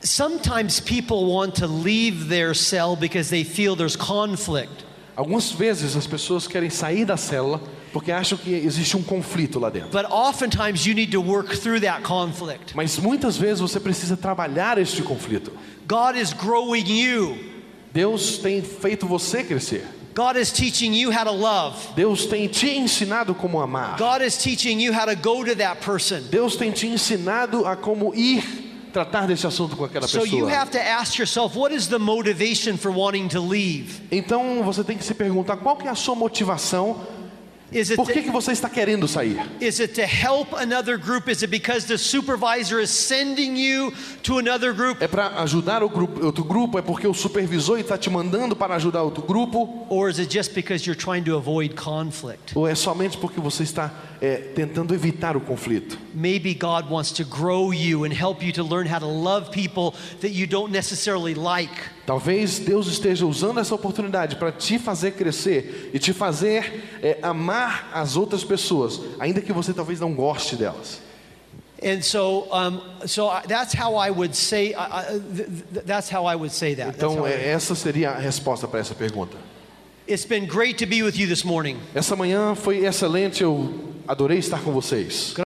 [0.00, 4.84] Sometimes people want to leave their cell because they feel there's conflict.
[5.14, 7.60] Algumas vezes as pessoas querem sair da célula
[7.92, 9.90] porque acham que existe um conflito lá dentro.
[9.90, 12.74] But oftentimes you need to work through that conflict.
[12.74, 15.52] Mas muitas vezes você precisa trabalhar este conflito.
[15.86, 17.38] God is growing you.
[17.92, 19.86] Deus tem feito você crescer.
[20.14, 21.76] God is teaching you how to love.
[21.96, 23.96] Deus tem te ensinado como amar.
[23.98, 26.22] God is teaching you how to go to that person.
[26.30, 28.42] Deus tem te ensinado a como ir
[28.92, 30.50] tratar desse assunto com aquela So you pessoa.
[30.50, 34.02] have to ask yourself, what is the motivation for wanting to leave?
[34.10, 37.00] Então você tem que se perguntar qual que é a sua motivação?
[37.72, 39.40] Is it Por que, to, que você está querendo sair?
[39.60, 41.28] is it to help another group?
[41.28, 43.92] Is it because the supervisor is sending you
[44.24, 45.00] to another group?
[45.02, 46.78] É para ajudar grupo, outro grupo?
[46.78, 49.86] É porque o supervisor está te mandando para ajudar outro grupo?
[49.88, 52.52] Or is it just because you're trying to avoid conflict?
[52.54, 53.90] Ou é somente porque você está
[54.22, 55.98] é, tentando evitar o conflito?
[56.14, 59.98] Maybe God wants to grow you and help you to learn how to love people
[60.20, 61.72] that you don't necessarily like.
[62.06, 67.90] Talvez Deus esteja usando essa oportunidade para te fazer crescer e te fazer é, amar
[67.92, 71.00] as outras pessoas, ainda que você talvez não goste delas.
[71.84, 72.46] And so,
[73.06, 74.72] so I, that's how I would say.
[74.72, 76.96] I, I, th- th- that's how I would say that.
[76.96, 79.36] That's Então, essa seria a resposta para essa pergunta.
[81.94, 85.32] Essa manhã foi excelente, eu adorei estar com vocês.